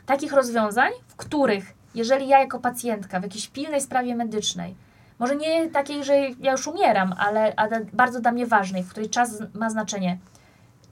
takich 0.06 0.34
rozwiązań, 0.34 0.92
w 1.08 1.16
których 1.16 1.74
jeżeli 1.96 2.28
ja 2.28 2.40
jako 2.40 2.60
pacjentka 2.60 3.20
w 3.20 3.24
jakiejś 3.24 3.48
pilnej 3.48 3.82
sprawie 3.82 4.16
medycznej, 4.16 4.76
może 5.20 5.36
nie 5.36 5.70
takiej, 5.70 6.04
że 6.04 6.16
ja 6.40 6.52
już 6.52 6.68
umieram, 6.68 7.14
ale, 7.18 7.54
ale 7.56 7.86
bardzo 7.94 8.22
dla 8.22 8.32
mnie 8.32 8.46
ważnej, 8.46 8.84
w 8.84 8.90
której 8.90 9.10
czas 9.10 9.44
ma 9.54 9.70
znaczenie, 9.70 10.18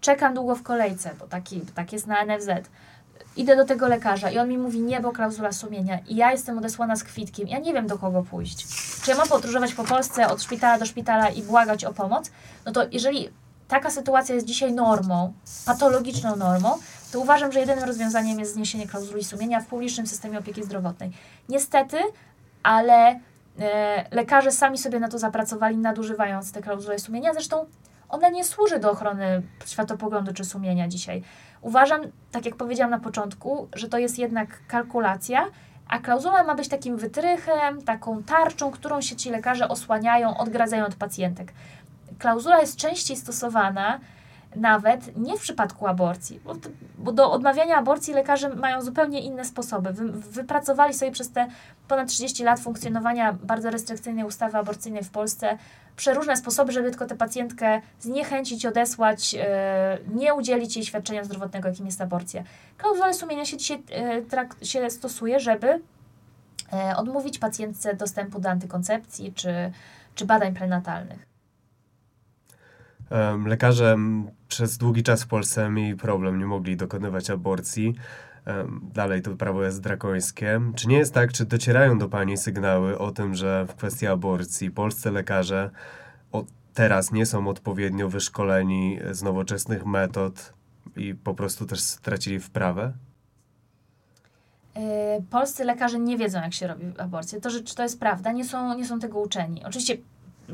czekam 0.03 0.33
długo 0.33 0.55
w 0.55 0.63
kolejce, 0.63 1.11
bo 1.19 1.27
taki, 1.27 1.61
tak 1.61 1.93
jest 1.93 2.07
na 2.07 2.25
NFZ, 2.25 2.49
idę 3.35 3.55
do 3.55 3.65
tego 3.65 3.87
lekarza 3.87 4.31
i 4.31 4.37
on 4.37 4.49
mi 4.49 4.57
mówi 4.57 4.81
nie, 4.81 4.99
bo 4.99 5.11
klauzula 5.11 5.51
sumienia 5.51 5.99
i 6.07 6.15
ja 6.15 6.31
jestem 6.31 6.57
odesłana 6.57 6.95
z 6.95 7.03
kwitkiem, 7.03 7.47
ja 7.47 7.59
nie 7.59 7.73
wiem 7.73 7.87
do 7.87 7.97
kogo 7.97 8.23
pójść. 8.23 8.67
Czy 9.03 9.11
ja 9.11 9.17
mam 9.17 9.27
podróżować 9.27 9.73
po 9.73 9.83
Polsce 9.83 10.27
od 10.27 10.43
szpitala 10.43 10.79
do 10.79 10.85
szpitala 10.85 11.29
i 11.29 11.43
błagać 11.43 11.85
o 11.85 11.93
pomoc? 11.93 12.31
No 12.65 12.71
to 12.71 12.81
jeżeli 12.91 13.29
taka 13.67 13.91
sytuacja 13.91 14.35
jest 14.35 14.47
dzisiaj 14.47 14.73
normą, 14.73 15.33
patologiczną 15.65 16.35
normą, 16.35 16.77
to 17.11 17.19
uważam, 17.19 17.51
że 17.51 17.59
jedynym 17.59 17.83
rozwiązaniem 17.83 18.39
jest 18.39 18.53
zniesienie 18.53 18.87
klauzuli 18.87 19.23
sumienia 19.23 19.61
w 19.61 19.65
publicznym 19.65 20.07
systemie 20.07 20.39
opieki 20.39 20.63
zdrowotnej. 20.63 21.11
Niestety, 21.49 21.97
ale 22.63 23.19
e, 23.59 24.05
lekarze 24.11 24.51
sami 24.51 24.77
sobie 24.77 24.99
na 24.99 25.07
to 25.07 25.19
zapracowali, 25.19 25.77
nadużywając 25.77 26.51
te 26.51 26.61
klauzule 26.61 26.99
sumienia. 26.99 27.33
Zresztą 27.33 27.65
ona 28.13 28.29
nie 28.29 28.43
służy 28.43 28.79
do 28.79 28.91
ochrony 28.91 29.41
światopoglądu 29.65 30.33
czy 30.33 30.45
sumienia 30.45 30.87
dzisiaj. 30.87 31.23
Uważam, 31.61 32.01
tak 32.31 32.45
jak 32.45 32.55
powiedziałam 32.55 32.91
na 32.91 32.99
początku, 32.99 33.67
że 33.75 33.89
to 33.89 33.97
jest 33.97 34.19
jednak 34.19 34.67
kalkulacja, 34.67 35.45
a 35.87 35.99
klauzula 35.99 36.43
ma 36.43 36.55
być 36.55 36.67
takim 36.67 36.97
wytrychem, 36.97 37.81
taką 37.81 38.23
tarczą, 38.23 38.71
którą 38.71 39.01
się 39.01 39.15
ci 39.15 39.29
lekarze 39.29 39.67
osłaniają, 39.67 40.37
odgradzają 40.37 40.85
od 40.85 40.95
pacjentek. 40.95 41.53
Klauzula 42.19 42.59
jest 42.59 42.75
częściej 42.75 43.17
stosowana 43.17 43.99
nawet 44.55 45.17
nie 45.17 45.37
w 45.37 45.41
przypadku 45.41 45.87
aborcji, 45.87 46.39
bo, 46.97 47.11
do 47.11 47.31
odmawiania 47.31 47.77
aborcji 47.77 48.13
lekarze 48.13 48.49
mają 48.49 48.81
zupełnie 48.81 49.21
inne 49.21 49.45
sposoby. 49.45 49.93
Wy, 49.93 50.11
wypracowali 50.11 50.93
sobie 50.93 51.11
przez 51.11 51.31
te 51.31 51.47
ponad 51.87 52.07
30 52.07 52.43
lat 52.43 52.59
funkcjonowania 52.59 53.33
bardzo 53.33 53.69
restrykcyjnej 53.69 54.25
ustawy 54.25 54.57
aborcyjnej 54.57 55.03
w 55.03 55.09
Polsce 55.09 55.57
przeróżne 55.95 56.37
sposoby, 56.37 56.71
żeby 56.71 56.89
tylko 56.89 57.05
tę 57.05 57.15
pacjentkę 57.15 57.81
zniechęcić, 57.99 58.65
odesłać, 58.65 59.33
yy, 59.33 59.41
nie 60.15 60.33
udzielić 60.33 60.75
jej 60.75 60.85
świadczenia 60.85 61.23
zdrowotnego, 61.23 61.67
jakim 61.67 61.85
jest 61.85 62.01
aborcja. 62.01 62.43
Klauzulę 62.77 63.13
sumienia 63.13 63.45
się 63.45 63.57
dzisiaj 63.57 63.83
yy, 64.61 64.65
się 64.65 64.89
stosuje, 64.89 65.39
żeby 65.39 65.67
yy, 65.67 66.95
odmówić 66.97 67.39
pacjentce 67.39 67.93
dostępu 67.93 68.39
do 68.39 68.49
antykoncepcji 68.49 69.33
czy, 69.33 69.71
czy 70.15 70.25
badań 70.25 70.53
prenatalnych. 70.53 71.32
Lekarze 73.45 73.97
przez 74.47 74.77
długi 74.77 75.03
czas 75.03 75.23
w 75.23 75.27
Polsce 75.27 75.69
mieli 75.69 75.95
problem, 75.95 76.39
nie 76.39 76.45
mogli 76.45 76.77
dokonywać 76.77 77.29
aborcji. 77.29 77.95
Dalej 78.93 79.21
to 79.21 79.35
prawo 79.35 79.63
jest 79.63 79.81
drakońskie. 79.81 80.61
Czy 80.75 80.87
nie 80.87 80.97
jest 80.97 81.13
tak, 81.13 81.33
czy 81.33 81.45
docierają 81.45 81.97
do 81.97 82.09
Pani 82.09 82.37
sygnały 82.37 82.97
o 82.97 83.11
tym, 83.11 83.35
że 83.35 83.65
w 83.65 83.75
kwestii 83.75 84.07
aborcji 84.07 84.71
polscy 84.71 85.11
lekarze 85.11 85.69
teraz 86.73 87.11
nie 87.11 87.25
są 87.25 87.47
odpowiednio 87.47 88.09
wyszkoleni 88.09 88.99
z 89.11 89.23
nowoczesnych 89.23 89.85
metod 89.85 90.53
i 90.95 91.15
po 91.15 91.33
prostu 91.33 91.65
też 91.65 91.79
stracili 91.79 92.39
wprawę? 92.39 92.93
E, 94.75 95.21
polscy 95.29 95.63
lekarze 95.63 95.99
nie 95.99 96.17
wiedzą, 96.17 96.41
jak 96.41 96.53
się 96.53 96.67
robi 96.67 96.85
aborcję. 96.97 97.41
To, 97.41 97.49
że 97.49 97.61
czy 97.61 97.75
to 97.75 97.83
jest 97.83 97.99
prawda, 97.99 98.31
nie 98.31 98.45
są, 98.45 98.77
nie 98.77 98.85
są 98.85 98.99
tego 98.99 99.19
uczeni. 99.19 99.65
Oczywiście 99.65 99.97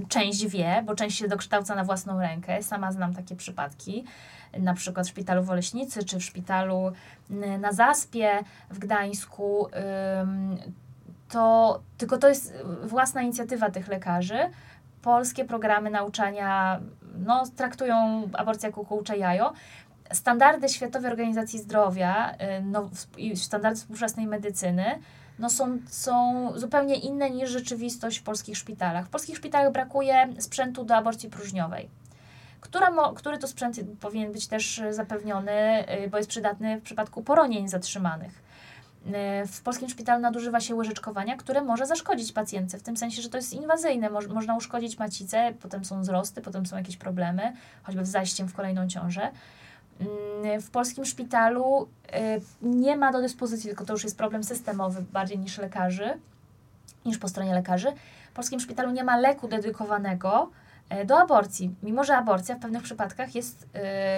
część 0.07 0.47
wie, 0.47 0.83
bo 0.85 0.95
część 0.95 1.17
się 1.17 1.27
dokształca 1.27 1.75
na 1.75 1.83
własną 1.83 2.19
rękę. 2.19 2.63
Sama 2.63 2.91
znam 2.91 3.15
takie 3.15 3.35
przypadki, 3.35 4.05
na 4.57 4.73
przykład 4.73 5.05
w 5.05 5.09
szpitalu 5.09 5.43
w 5.43 5.49
Oleśnicy, 5.49 6.03
czy 6.03 6.19
w 6.19 6.23
szpitalu 6.23 6.91
na 7.59 7.71
Zaspie 7.71 8.39
w 8.69 8.79
Gdańsku. 8.79 9.67
To, 11.29 11.79
tylko 11.97 12.17
to 12.17 12.29
jest 12.29 12.53
własna 12.83 13.21
inicjatywa 13.21 13.71
tych 13.71 13.87
lekarzy. 13.87 14.39
Polskie 15.01 15.45
programy 15.45 15.89
nauczania 15.89 16.79
no, 17.25 17.43
traktują 17.55 18.29
aborcję 18.33 18.69
jako 18.69 18.85
kółcze 18.85 19.17
jajo. 19.17 19.53
Standardy 20.11 20.69
Światowej 20.69 21.11
Organizacji 21.11 21.59
Zdrowia 21.59 22.31
y, 22.33 22.35
no, 22.63 22.89
i 23.17 23.37
standardy 23.37 23.79
współczesnej 23.79 24.27
medycyny 24.27 24.99
no 25.39 25.49
są, 25.49 25.79
są 25.87 26.51
zupełnie 26.55 26.95
inne 26.95 27.29
niż 27.29 27.49
rzeczywistość 27.49 28.19
w 28.19 28.23
polskich 28.23 28.57
szpitalach. 28.57 29.05
W 29.05 29.09
polskich 29.09 29.37
szpitalach 29.37 29.73
brakuje 29.73 30.33
sprzętu 30.39 30.83
do 30.83 30.95
aborcji 30.95 31.29
próżniowej. 31.29 31.89
Która 32.61 32.91
który 33.15 33.37
to 33.37 33.47
sprzęt 33.47 33.79
powinien 33.99 34.31
być 34.31 34.47
też 34.47 34.81
zapewniony, 34.89 35.85
y, 36.05 36.09
bo 36.09 36.17
jest 36.17 36.29
przydatny 36.29 36.79
w 36.79 36.83
przypadku 36.83 37.23
poronień 37.23 37.67
zatrzymanych. 37.67 38.41
Y, 39.43 39.47
w 39.47 39.61
polskim 39.61 39.89
szpitalu 39.89 40.21
nadużywa 40.21 40.59
się 40.59 40.75
łyżeczkowania, 40.75 41.37
które 41.37 41.61
może 41.61 41.85
zaszkodzić 41.85 42.31
pacjentce, 42.31 42.77
w 42.77 42.83
tym 42.83 42.97
sensie, 42.97 43.21
że 43.21 43.29
to 43.29 43.37
jest 43.37 43.53
inwazyjne. 43.53 44.09
Mo 44.09 44.19
można 44.21 44.55
uszkodzić 44.55 44.99
macicę, 44.99 45.53
potem 45.61 45.85
są 45.85 46.01
wzrosty, 46.01 46.41
potem 46.41 46.65
są 46.65 46.77
jakieś 46.77 46.97
problemy, 46.97 47.53
choćby 47.83 48.05
z 48.05 48.09
zajściem 48.09 48.47
w 48.47 48.53
kolejną 48.53 48.87
ciążę. 48.87 49.31
Mm, 49.99 50.61
w 50.61 50.71
polskim 50.71 51.05
szpitalu 51.05 51.87
y, 52.07 52.41
nie 52.61 52.97
ma 52.97 53.11
do 53.11 53.21
dyspozycji, 53.21 53.67
tylko 53.67 53.85
to 53.85 53.93
już 53.93 54.03
jest 54.03 54.17
problem 54.17 54.43
systemowy 54.43 55.01
bardziej 55.01 55.39
niż 55.39 55.57
lekarzy, 55.57 56.19
niż 57.05 57.17
po 57.17 57.27
stronie 57.27 57.53
lekarzy. 57.53 57.87
W 58.31 58.33
polskim 58.33 58.59
szpitalu 58.59 58.91
nie 58.91 59.03
ma 59.03 59.17
leku 59.17 59.47
dedykowanego 59.47 60.49
y, 61.01 61.05
do 61.05 61.19
aborcji, 61.19 61.75
mimo 61.83 62.03
że 62.03 62.17
aborcja 62.17 62.55
w 62.55 62.59
pewnych 62.59 62.83
przypadkach 62.83 63.35
jest 63.35 63.63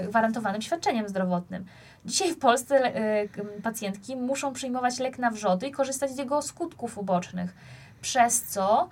y, 0.04 0.08
gwarantowanym 0.08 0.62
świadczeniem 0.62 1.10
zdrowotnym. 1.10 1.66
Dzisiaj 2.06 2.34
w 2.34 2.40
Polsce 2.40 2.94
pacjentki 3.64 4.16
muszą 4.16 4.54
przyjmować 4.54 5.00
lek 5.00 5.20
na 5.20 5.32
wrzody 5.32 5.68
i 5.68 5.72
korzystać 5.72 6.12
z 6.12 6.18
jego 6.18 6.42
skutków 6.42 6.98
ubocznych, 6.98 7.56
przez 8.02 8.42
co 8.42 8.90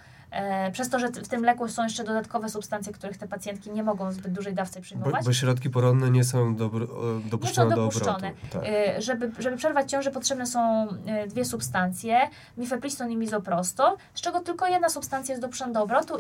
przez 0.72 0.90
to, 0.90 1.00
że 1.00 1.08
w 1.08 1.28
tym 1.28 1.44
leku 1.46 1.68
są 1.68 1.84
jeszcze 1.84 2.04
dodatkowe 2.04 2.50
substancje, 2.50 2.94
których 2.94 3.18
te 3.18 3.28
pacjentki 3.28 3.72
nie 3.72 3.84
mogą 3.84 4.10
w 4.10 4.14
zbyt 4.14 4.34
dużej 4.34 4.54
dawce 4.54 4.82
przyjmować. 4.82 5.24
Bo, 5.24 5.30
bo 5.30 5.34
środki 5.34 5.70
poronne 5.70 6.12
nie 6.12 6.24
są 6.24 6.56
dobro, 6.56 6.88
dopuszczone, 7.26 7.70
nie 7.70 7.76
są 7.76 7.82
dopuszczone. 7.82 8.20
do 8.22 8.50
obrotu. 8.50 8.60
Tak. 8.60 9.02
Żeby, 9.02 9.32
żeby 9.40 9.58
przerwać 9.58 9.92
ciążę 9.92 10.12
potrzebne 10.12 10.46
są 10.46 10.88
e, 11.06 11.28
dwie 11.28 11.46
substancje, 11.46 12.20
mifepriston 12.58 13.12
i 13.12 13.18
mizoprosto, 13.18 13.98
z 14.14 14.22
czego 14.22 14.40
tylko 14.40 14.68
jedna 14.68 14.90
substancja 14.90 15.34
jest 15.34 15.42
dopuszczona 15.42 15.74
do 15.74 15.84
obrotu, 15.84 16.14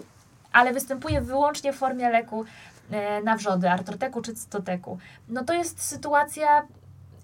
ale 0.51 0.73
występuje 0.73 1.21
wyłącznie 1.21 1.73
w 1.73 1.75
formie 1.75 2.09
leku 2.09 2.45
na 3.23 3.35
wrzody, 3.35 3.69
artroteku 3.69 4.21
czy 4.21 4.33
cytoteku. 4.33 4.97
No 5.27 5.43
to 5.43 5.53
jest 5.53 5.81
sytuacja 5.81 6.67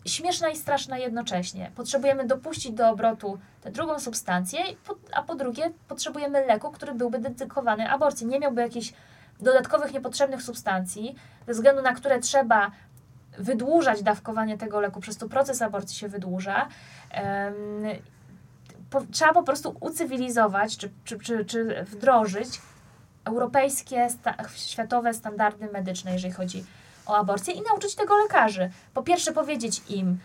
śmieszna 0.06 0.50
i 0.50 0.56
straszna 0.56 0.98
jednocześnie. 0.98 1.72
Potrzebujemy 1.76 2.28
dopuścić 2.28 2.72
do 2.72 2.90
obrotu 2.90 3.40
tę 3.62 3.72
drugą 3.72 4.00
substancję, 4.00 4.60
a 5.14 5.24
po 5.24 5.36
drugie 5.36 5.72
potrzebujemy 5.88 6.46
leku, 6.46 6.72
który 6.72 6.94
byłby 6.94 7.20
dedykowany 7.20 7.90
aborcji. 7.90 8.28
Nie 8.28 8.40
miałby 8.40 8.62
jakichś 8.62 8.94
dodatkowych, 9.40 9.94
niepotrzebnych 9.94 10.44
substancji, 10.44 11.16
ze 11.48 11.54
względu 11.54 11.82
na 11.82 11.94
które 11.94 12.20
trzeba 12.20 12.72
wydłużać 13.38 14.04
dawkowanie 14.04 14.58
tego 14.58 14.80
leku, 14.80 15.00
przez 15.00 15.18
to 15.18 15.30
proces 15.30 15.62
aborcji 15.62 15.98
się 15.98 16.08
wydłuża. 16.08 16.68
Trzeba 19.12 19.34
po 19.34 19.44
prostu 19.44 19.76
ucywilizować, 19.80 20.78
czy, 20.78 20.90
czy, 21.04 21.20
czy, 21.20 21.46
czy 21.46 21.84
wdrożyć 21.84 22.62
europejskie, 23.26 24.08
światowe 24.56 25.14
standardy 25.14 25.68
medyczne, 25.74 26.14
jeżeli 26.14 26.34
chodzi 26.34 26.60
o 26.60 26.85
aborcję 27.14 27.54
i 27.54 27.62
nauczyć 27.62 27.96
tego 27.96 28.18
lekarzy. 28.18 28.70
Po 28.94 29.04
pierwsze 29.04 29.32
powiedzieć 29.32 29.82
im, 29.90 30.18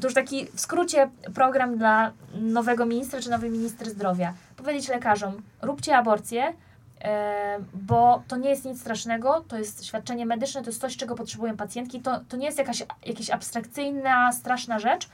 to 0.00 0.06
już 0.06 0.14
taki 0.14 0.46
w 0.46 0.60
skrócie 0.60 1.10
program 1.34 1.78
dla 1.78 2.12
nowego 2.34 2.86
ministra 2.86 3.20
czy 3.20 3.30
nowej 3.30 3.50
ministry 3.50 3.90
zdrowia. 3.90 4.34
Powiedzieć 4.56 4.88
lekarzom, 4.88 5.42
róbcie 5.62 5.96
aborcję, 5.96 6.52
e, 7.00 7.58
bo 7.74 8.22
to 8.28 8.36
nie 8.36 8.50
jest 8.50 8.64
nic 8.64 8.80
strasznego, 8.80 9.44
to 9.48 9.58
jest 9.58 9.84
świadczenie 9.84 10.26
medyczne, 10.26 10.62
to 10.62 10.70
jest 10.70 10.80
coś, 10.80 10.96
czego 10.96 11.14
potrzebują 11.14 11.56
pacjentki, 11.56 12.00
to, 12.00 12.20
to 12.28 12.36
nie 12.36 12.46
jest 12.46 12.58
jakaś, 12.58 12.82
jakaś 13.06 13.30
abstrakcyjna, 13.30 14.32
straszna 14.32 14.78
rzecz, 14.78 15.08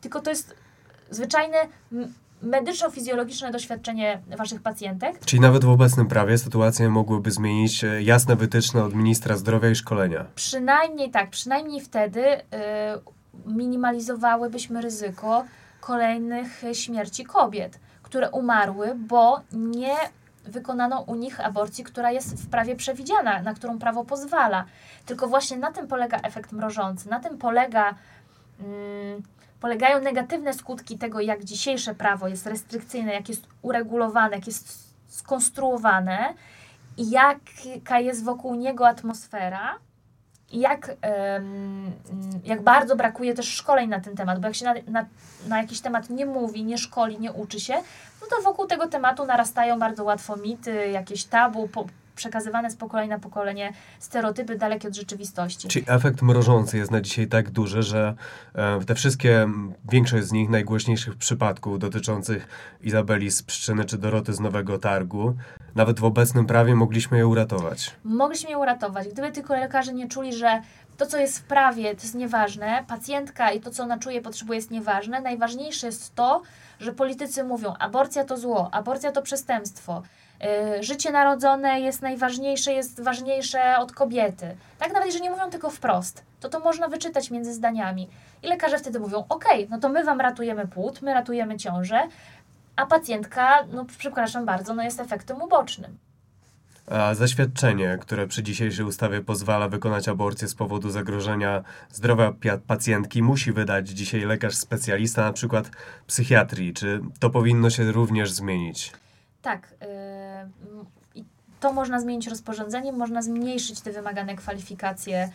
tylko 0.00 0.20
to 0.20 0.30
jest 0.30 0.54
zwyczajne 1.10 1.58
medyczno-fizjologiczne 2.42 3.50
doświadczenie 3.50 4.20
waszych 4.38 4.62
pacjentek. 4.62 5.18
Czyli 5.24 5.40
nawet 5.40 5.64
w 5.64 5.68
obecnym 5.68 6.06
prawie 6.08 6.38
sytuację 6.38 6.88
mogłyby 6.88 7.30
zmienić 7.30 7.84
e, 7.84 8.02
jasne 8.02 8.36
wytyczne 8.36 8.84
od 8.84 8.94
ministra 8.94 9.36
zdrowia 9.36 9.70
i 9.70 9.74
szkolenia. 9.74 10.24
Przynajmniej 10.34 11.10
tak, 11.10 11.30
przynajmniej 11.30 11.80
wtedy 11.80 12.24
y, 12.36 12.40
minimalizowałybyśmy 13.46 14.82
ryzyko 14.82 15.44
kolejnych 15.80 16.62
śmierci 16.72 17.24
kobiet, 17.24 17.80
które 18.02 18.30
umarły, 18.30 18.94
bo 18.94 19.40
nie 19.52 19.94
wykonano 20.44 21.00
u 21.00 21.14
nich 21.14 21.40
aborcji, 21.40 21.84
która 21.84 22.10
jest 22.10 22.42
w 22.42 22.50
prawie 22.50 22.76
przewidziana, 22.76 23.42
na 23.42 23.54
którą 23.54 23.78
prawo 23.78 24.04
pozwala. 24.04 24.64
Tylko 25.06 25.28
właśnie 25.28 25.56
na 25.56 25.72
tym 25.72 25.88
polega 25.88 26.18
efekt 26.18 26.52
mrożący, 26.52 27.08
na 27.08 27.20
tym 27.20 27.38
polega. 27.38 27.94
Mm, 28.60 29.22
polegają 29.60 30.00
negatywne 30.00 30.54
skutki 30.54 30.98
tego, 30.98 31.20
jak 31.20 31.44
dzisiejsze 31.44 31.94
prawo 31.94 32.28
jest 32.28 32.46
restrykcyjne, 32.46 33.12
jak 33.12 33.28
jest 33.28 33.46
uregulowane, 33.62 34.36
jak 34.36 34.46
jest 34.46 34.90
skonstruowane 35.08 36.34
i 36.96 37.10
jaka 37.10 37.98
jest 37.98 38.24
wokół 38.24 38.54
niego 38.54 38.88
atmosfera. 38.88 39.78
I 40.52 40.60
jak, 40.60 40.96
jak 42.44 42.62
bardzo 42.62 42.96
brakuje 42.96 43.34
też 43.34 43.48
szkoleń 43.48 43.90
na 43.90 44.00
ten 44.00 44.16
temat, 44.16 44.40
bo 44.40 44.46
jak 44.46 44.56
się 44.56 44.64
na, 44.64 44.74
na, 44.86 45.06
na 45.48 45.58
jakiś 45.58 45.80
temat 45.80 46.10
nie 46.10 46.26
mówi, 46.26 46.64
nie 46.64 46.78
szkoli, 46.78 47.20
nie 47.20 47.32
uczy 47.32 47.60
się, 47.60 47.74
no 48.20 48.26
to 48.30 48.42
wokół 48.42 48.66
tego 48.66 48.86
tematu 48.86 49.26
narastają 49.26 49.78
bardzo 49.78 50.04
łatwo 50.04 50.36
mity, 50.36 50.88
jakieś 50.88 51.24
tabu, 51.24 51.68
po, 51.68 51.86
przekazywane 52.20 52.70
z 52.70 52.76
pokolenia 52.76 53.16
na 53.16 53.18
pokolenie 53.18 53.72
stereotypy 53.98 54.58
dalekie 54.58 54.88
od 54.88 54.94
rzeczywistości. 54.94 55.68
Czyli 55.68 55.84
efekt 55.88 56.22
mrożący 56.22 56.78
jest 56.78 56.90
na 56.90 57.00
dzisiaj 57.00 57.26
tak 57.26 57.50
duży, 57.50 57.82
że 57.82 58.14
e, 58.54 58.84
te 58.84 58.94
wszystkie, 58.94 59.48
większość 59.90 60.26
z 60.26 60.32
nich, 60.32 60.50
najgłośniejszych 60.50 61.16
przypadków 61.16 61.78
dotyczących 61.78 62.48
Izabeli 62.82 63.30
z 63.30 63.42
Pszczyny 63.42 63.84
czy 63.84 63.98
Doroty 63.98 64.32
z 64.32 64.40
Nowego 64.40 64.78
Targu, 64.78 65.34
nawet 65.74 66.00
w 66.00 66.04
obecnym 66.04 66.46
prawie 66.46 66.74
mogliśmy 66.74 67.18
je 67.18 67.26
uratować. 67.26 67.90
Mogliśmy 68.04 68.50
je 68.50 68.58
uratować. 68.58 69.08
Gdyby 69.08 69.32
tylko 69.32 69.54
lekarze 69.54 69.92
nie 69.92 70.08
czuli, 70.08 70.34
że 70.34 70.62
to, 70.96 71.06
co 71.06 71.18
jest 71.18 71.38
w 71.38 71.42
prawie, 71.42 71.94
to 71.96 72.02
jest 72.02 72.14
nieważne, 72.14 72.84
pacjentka 72.88 73.52
i 73.52 73.60
to, 73.60 73.70
co 73.70 73.82
ona 73.82 73.98
czuje, 73.98 74.20
potrzebuje, 74.20 74.56
jest 74.56 74.70
nieważne. 74.70 75.20
Najważniejsze 75.20 75.86
jest 75.86 76.14
to, 76.14 76.42
że 76.80 76.92
politycy 76.92 77.44
mówią, 77.44 77.74
aborcja 77.78 78.24
to 78.24 78.36
zło, 78.36 78.68
aborcja 78.72 79.12
to 79.12 79.22
przestępstwo, 79.22 80.02
życie 80.80 81.10
narodzone 81.10 81.80
jest 81.80 82.02
najważniejsze, 82.02 82.72
jest 82.72 83.02
ważniejsze 83.02 83.78
od 83.78 83.92
kobiety. 83.92 84.56
Tak 84.78 84.92
nawet 84.92 85.06
jeżeli 85.06 85.24
nie 85.24 85.30
mówią 85.30 85.50
tylko 85.50 85.70
wprost, 85.70 86.24
to 86.40 86.48
to 86.48 86.60
można 86.60 86.88
wyczytać 86.88 87.30
między 87.30 87.54
zdaniami. 87.54 88.08
I 88.42 88.46
lekarze 88.46 88.78
wtedy 88.78 89.00
mówią, 89.00 89.24
ok, 89.28 89.44
no 89.68 89.78
to 89.78 89.88
my 89.88 90.04
Wam 90.04 90.20
ratujemy 90.20 90.68
płód, 90.68 91.02
my 91.02 91.14
ratujemy 91.14 91.56
ciążę, 91.56 92.02
a 92.76 92.86
pacjentka, 92.86 93.64
no 93.72 93.86
przepraszam 93.98 94.46
bardzo, 94.46 94.74
no 94.74 94.82
jest 94.82 95.00
efektem 95.00 95.42
ubocznym. 95.42 95.98
A 96.90 97.14
zaświadczenie, 97.14 97.98
które 98.00 98.26
przy 98.26 98.42
dzisiejszej 98.42 98.84
ustawie 98.84 99.20
pozwala 99.20 99.68
wykonać 99.68 100.08
aborcję 100.08 100.48
z 100.48 100.54
powodu 100.54 100.90
zagrożenia 100.90 101.62
zdrowia 101.90 102.32
pacjentki, 102.66 103.22
musi 103.22 103.52
wydać 103.52 103.88
dzisiaj 103.88 104.20
lekarz 104.20 104.54
specjalista, 104.56 105.22
na 105.22 105.32
przykład 105.32 105.70
psychiatrii. 106.06 106.74
Czy 106.74 107.00
to 107.20 107.30
powinno 107.30 107.70
się 107.70 107.92
również 107.92 108.32
zmienić? 108.32 108.92
Tak. 109.42 109.74
Yy, 111.14 111.24
to 111.60 111.72
można 111.72 112.00
zmienić 112.00 112.26
rozporządzeniem, 112.26 112.96
można 112.96 113.22
zmniejszyć 113.22 113.80
te 113.80 113.92
wymagane 113.92 114.36
kwalifikacje 114.36 115.30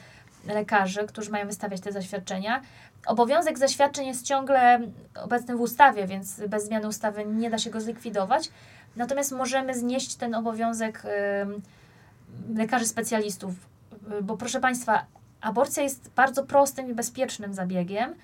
lekarzy, 0.48 1.08
którzy 1.08 1.32
mają 1.32 1.48
wystawiać 1.48 1.82
te 1.82 1.92
zaświadczenia. 1.92 2.62
Obowiązek 3.06 3.58
zaświadczeń 3.58 4.08
jest 4.08 4.26
ciągle 4.26 4.80
obecny 5.24 5.56
w 5.56 5.62
ustawie, 5.62 6.08
więc 6.08 6.42
bez 6.48 6.66
zmiany 6.66 6.88
ustawy 6.88 7.26
nie 7.26 7.50
da 7.50 7.58
się 7.58 7.70
go 7.70 7.82
zlikwidować. 7.82 8.50
Natomiast 8.96 9.32
możemy 9.32 9.74
znieść 9.74 10.16
ten 10.16 10.36
obowiązek 10.36 11.04
lekarzy 12.56 12.86
specjalistów, 12.86 13.54
bo 14.22 14.38
proszę 14.38 14.60
Państwa, 14.60 15.06
aborcja 15.42 15.84
jest 15.84 16.10
bardzo 16.10 16.44
prostym 16.44 16.90
i 16.90 16.94
bezpiecznym 16.94 17.54
zabiegiem 17.54 18.16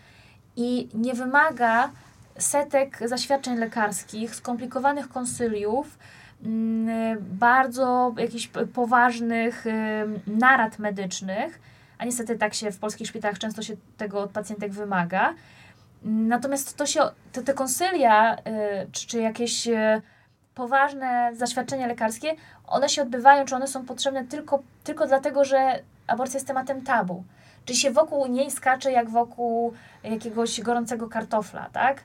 i 0.56 0.90
nie 0.94 1.14
wymaga 1.14 1.90
setek 2.38 3.00
zaświadczeń 3.06 3.58
lekarskich, 3.58 4.36
skomplikowanych 4.36 5.10
konsyliów, 5.10 5.98
mm, 6.46 7.18
bardzo 7.20 8.14
jakichś 8.18 8.50
poważnych 8.74 9.66
narad 10.28 10.80
medycznych, 10.80 11.60
a 11.98 12.06
niestety 12.06 12.38
tak 12.38 12.54
się 12.54 12.72
w 12.72 12.80
polskich 12.80 13.08
szpitalach 13.08 13.40
często 13.40 13.62
się 13.62 13.76
tego 13.98 14.20
od 14.20 14.32
pacjentek 14.32 14.72
wymaga. 14.72 15.34
Natomiast 16.04 16.78
to 16.78 16.86
się, 16.86 17.02
te, 17.32 17.42
te 17.42 17.54
konsylia, 17.54 18.36
y, 18.36 18.40
czy, 18.92 19.08
czy 19.08 19.22
jakieś 19.22 19.68
y, 19.68 20.02
poważne 20.56 21.32
zaświadczenia 21.34 21.88
lekarskie, 21.88 22.36
one 22.68 22.90
się 22.90 23.02
odbywają, 23.02 23.46
czy 23.46 23.56
one 23.56 23.68
są 23.68 23.86
potrzebne 23.86 24.26
tylko, 24.26 24.64
tylko 24.84 25.08
dlatego, 25.08 25.46
że 25.46 25.80
aborcja 26.08 26.38
jest 26.38 26.48
tematem 26.48 26.82
tabu. 26.82 27.24
Czyli 27.66 27.80
się 27.80 27.92
wokół 27.92 28.28
niej 28.28 28.52
skacze 28.52 28.92
jak 28.92 29.10
wokół 29.10 29.74
jakiegoś 30.04 30.62
gorącego 30.62 31.10
kartofla, 31.10 31.70
tak? 31.74 32.04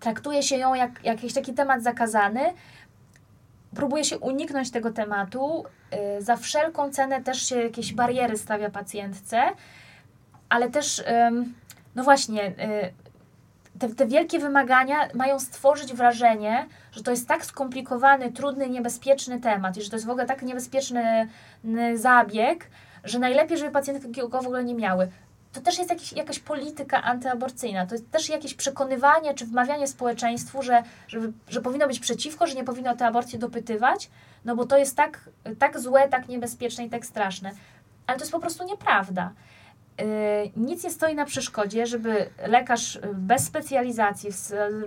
Traktuje 0.00 0.42
się 0.42 0.56
ją 0.56 0.74
jak 0.74 1.04
jakiś 1.04 1.34
taki 1.34 1.54
temat 1.54 1.82
zakazany, 1.82 2.40
próbuje 3.74 4.04
się 4.04 4.18
uniknąć 4.18 4.70
tego 4.70 4.92
tematu, 4.92 5.64
yy, 5.92 6.22
za 6.22 6.36
wszelką 6.36 6.90
cenę 6.90 7.22
też 7.22 7.48
się 7.48 7.56
jakieś 7.62 7.94
bariery 7.94 8.38
stawia 8.38 8.70
pacjentce, 8.70 9.42
ale 10.48 10.70
też, 10.70 11.04
no 11.94 12.04
właśnie, 12.04 12.42
yy, 12.42 12.92
te, 13.78 13.94
te 13.94 14.06
wielkie 14.06 14.38
wymagania 14.38 15.08
mają 15.14 15.38
stworzyć 15.40 15.92
wrażenie, 15.92 16.66
że 16.92 17.02
to 17.02 17.10
jest 17.10 17.28
tak 17.28 17.44
skomplikowany, 17.44 18.32
trudny, 18.32 18.70
niebezpieczny 18.70 19.40
temat 19.40 19.76
i 19.76 19.82
że 19.82 19.90
to 19.90 19.96
jest 19.96 20.06
w 20.06 20.10
ogóle 20.10 20.26
tak 20.26 20.42
niebezpieczny 20.42 21.28
zabieg, 21.94 22.70
że 23.04 23.18
najlepiej, 23.18 23.58
żeby 23.58 23.70
pacjentki 23.70 24.20
go 24.28 24.42
w 24.42 24.46
ogóle 24.46 24.64
nie 24.64 24.74
miały. 24.74 25.08
To 25.52 25.60
też 25.60 25.78
jest 25.78 25.90
jakiś, 25.90 26.12
jakaś 26.12 26.38
polityka 26.38 27.02
antyaborcyjna, 27.02 27.86
to 27.86 27.94
jest 27.94 28.10
też 28.10 28.28
jakieś 28.28 28.54
przekonywanie 28.54 29.34
czy 29.34 29.46
wmawianie 29.46 29.88
społeczeństwu, 29.88 30.62
że, 30.62 30.82
że, 31.08 31.20
że 31.48 31.60
powinno 31.60 31.86
być 31.86 32.00
przeciwko, 32.00 32.46
że 32.46 32.54
nie 32.54 32.64
powinno 32.64 32.90
o 32.90 32.96
tę 32.96 33.06
aborcję 33.06 33.38
dopytywać, 33.38 34.10
no 34.44 34.56
bo 34.56 34.66
to 34.66 34.78
jest 34.78 34.96
tak, 34.96 35.30
tak 35.58 35.80
złe, 35.80 36.08
tak 36.08 36.28
niebezpieczne 36.28 36.84
i 36.84 36.90
tak 36.90 37.06
straszne. 37.06 37.50
Ale 38.06 38.18
to 38.18 38.22
jest 38.22 38.32
po 38.32 38.40
prostu 38.40 38.64
nieprawda. 38.64 39.32
Y, 40.00 40.50
nic 40.56 40.84
nie 40.84 40.90
stoi 40.90 41.14
na 41.14 41.24
przeszkodzie, 41.24 41.86
żeby 41.86 42.30
lekarz 42.46 42.98
bez 43.14 43.44
specjalizacji 43.44 44.30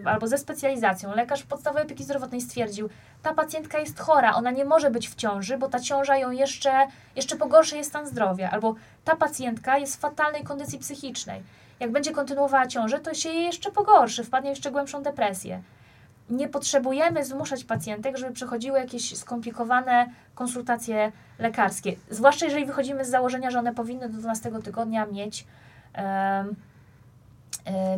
albo 0.06 0.28
ze 0.28 0.38
specjalizacją, 0.38 1.16
lekarz 1.16 1.44
podstawowej 1.44 1.86
opieki 1.86 2.04
zdrowotnej 2.04 2.42
stwierdził, 2.42 2.90
ta 3.24 3.34
pacjentka 3.34 3.80
jest 3.80 4.00
chora, 4.00 4.36
ona 4.36 4.52
nie 4.52 4.66
może 4.66 4.92
być 4.92 5.10
w 5.10 5.16
ciąży, 5.16 5.58
bo 5.58 5.70
ta 5.70 5.80
ciąża 5.80 6.18
ją 6.18 6.32
jeszcze, 6.32 6.88
jeszcze 7.16 7.36
pogorszy 7.36 7.76
jej 7.76 7.84
stan 7.84 8.08
zdrowia, 8.08 8.50
albo 8.52 8.76
ta 9.04 9.16
pacjentka 9.16 9.78
jest 9.78 9.96
w 9.96 10.00
fatalnej 10.00 10.44
kondycji 10.44 10.80
psychicznej. 10.80 11.44
Jak 11.80 11.92
będzie 11.92 12.12
kontynuowała 12.12 12.68
ciążę, 12.68 13.00
to 13.00 13.14
się 13.14 13.30
jej 13.30 13.44
jeszcze 13.44 13.72
pogorszy, 13.72 14.24
wpadnie 14.24 14.50
w 14.50 14.54
jeszcze 14.54 14.72
głębszą 14.72 15.04
depresję 15.04 15.62
nie 16.30 16.48
potrzebujemy 16.48 17.26
zmuszać 17.26 17.64
pacjentek, 17.64 18.18
żeby 18.18 18.34
przechodziły 18.34 18.80
jakieś 18.80 19.18
skomplikowane 19.18 20.10
konsultacje 20.36 21.12
lekarskie. 21.40 21.96
Zwłaszcza 22.10 22.46
jeżeli 22.46 22.66
wychodzimy 22.66 23.06
z 23.06 23.10
założenia, 23.10 23.52
że 23.52 23.60
one 23.60 23.74
powinny 23.74 24.10
do 24.10 24.18
12 24.18 24.52
tygodnia 24.64 25.06
mieć, 25.06 25.46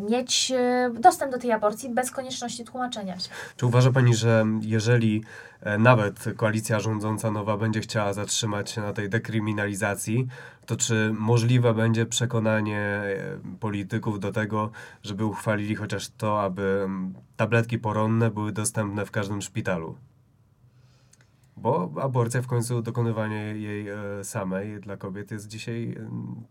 mieć 0.09 0.51
e, 0.51 0.91
dostęp 0.99 1.31
do 1.31 1.37
tej 1.37 1.51
aborcji 1.51 1.89
bez 1.89 2.11
konieczności 2.11 2.63
tłumaczenia 2.63 3.19
się. 3.19 3.29
Czy 3.57 3.65
uważa 3.65 3.91
Pani, 3.91 4.15
że 4.15 4.45
jeżeli 4.61 5.23
e, 5.61 5.77
nawet 5.77 6.25
koalicja 6.37 6.79
rządząca 6.79 7.31
nowa 7.31 7.57
będzie 7.57 7.81
chciała 7.81 8.13
zatrzymać 8.13 8.71
się 8.71 8.81
na 8.81 8.93
tej 8.93 9.09
dekryminalizacji, 9.09 10.27
to 10.65 10.75
czy 10.75 11.13
możliwe 11.17 11.73
będzie 11.73 12.05
przekonanie 12.05 12.79
e, 12.79 13.39
polityków 13.59 14.19
do 14.19 14.31
tego, 14.31 14.71
żeby 15.03 15.25
uchwalili 15.25 15.75
chociaż 15.75 16.09
to, 16.09 16.41
aby 16.41 16.87
tabletki 17.37 17.79
poronne 17.79 18.31
były 18.31 18.51
dostępne 18.51 19.05
w 19.05 19.11
każdym 19.11 19.41
szpitalu? 19.41 19.95
Bo 21.57 21.91
aborcja 22.01 22.41
w 22.41 22.47
końcu, 22.47 22.81
dokonywanie 22.81 23.35
jej 23.35 23.89
e, 23.89 24.23
samej 24.23 24.79
dla 24.79 24.97
kobiet 24.97 25.31
jest 25.31 25.47
dzisiaj 25.47 25.97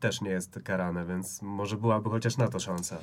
też 0.01 0.21
nie 0.21 0.31
jest 0.31 0.61
karane, 0.65 1.05
więc 1.05 1.43
może 1.43 1.77
byłaby 1.77 2.11
chociaż 2.11 2.37
na 2.37 2.49
to 2.49 2.59
szansa. 2.59 2.99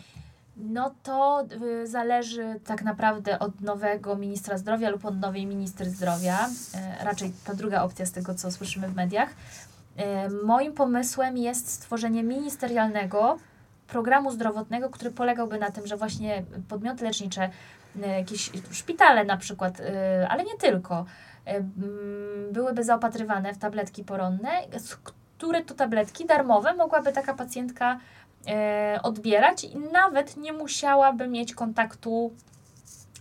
No 0.58 0.96
to 1.04 1.46
y, 1.84 1.88
zależy 1.88 2.60
tak 2.66 2.84
naprawdę 2.84 3.40
od 3.40 3.62
nowego 3.62 4.16
ministra 4.16 4.58
zdrowia 4.58 4.90
lub 4.90 5.06
od 5.06 5.20
nowej 5.20 5.46
minister 5.46 5.90
zdrowia. 5.90 6.48
Y, 6.48 7.06
raczej 7.06 7.34
ta 7.46 7.54
druga 7.54 7.84
opcja 7.84 8.06
z 8.06 8.12
tego, 8.12 8.36
co 8.36 8.52
słyszymy 8.52 8.88
w 8.88 8.96
mediach. 8.96 9.30
Y, 9.30 10.46
moim 10.46 10.74
pomysłem 10.74 11.38
jest 11.38 11.70
stworzenie 11.70 12.24
ministerialnego 12.24 13.38
programu 13.88 14.32
zdrowotnego, 14.32 14.90
który 14.90 15.12
polegałby 15.12 15.60
na 15.60 15.72
tym, 15.72 15.88
że 15.88 15.98
właśnie 15.98 16.44
podmioty 16.70 17.04
lecznicze, 17.04 17.50
jakieś 18.18 18.52
szpitale 18.72 19.26
na 19.26 19.38
przykład, 19.38 19.82
ale 20.30 20.44
nie 20.44 20.58
tylko, 20.58 21.06
byłyby 22.52 22.84
zaopatrywane 22.84 23.54
w 23.54 23.58
tabletki 23.58 24.04
poronne, 24.04 24.50
które 25.38 25.62
to 25.62 25.74
tabletki 25.74 26.26
darmowe 26.26 26.74
mogłaby 26.74 27.14
taka 27.14 27.34
pacjentka 27.34 28.00
e, 28.48 29.00
odbierać 29.04 29.64
i 29.64 29.78
nawet 29.78 30.38
nie 30.38 30.54
musiałaby 30.54 31.28
mieć 31.28 31.54
kontaktu 31.54 32.32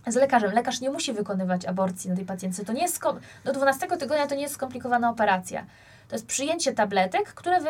z 0.07 0.15
lekarzem. 0.15 0.51
Lekarz 0.51 0.81
nie 0.81 0.89
musi 0.89 1.13
wykonywać 1.13 1.65
aborcji 1.65 2.09
na 2.09 2.15
tej 2.15 2.25
pacjentce. 2.25 2.65
To 2.65 2.73
nie 2.73 2.81
jest 2.81 3.03
do 3.45 3.53
12 3.53 3.87
tygodnia 3.87 4.27
to 4.27 4.35
nie 4.35 4.41
jest 4.41 4.53
skomplikowana 4.53 5.09
operacja. 5.09 5.65
To 6.07 6.15
jest 6.15 6.25
przyjęcie 6.25 6.73
tabletek, 6.73 7.33
które 7.33 7.61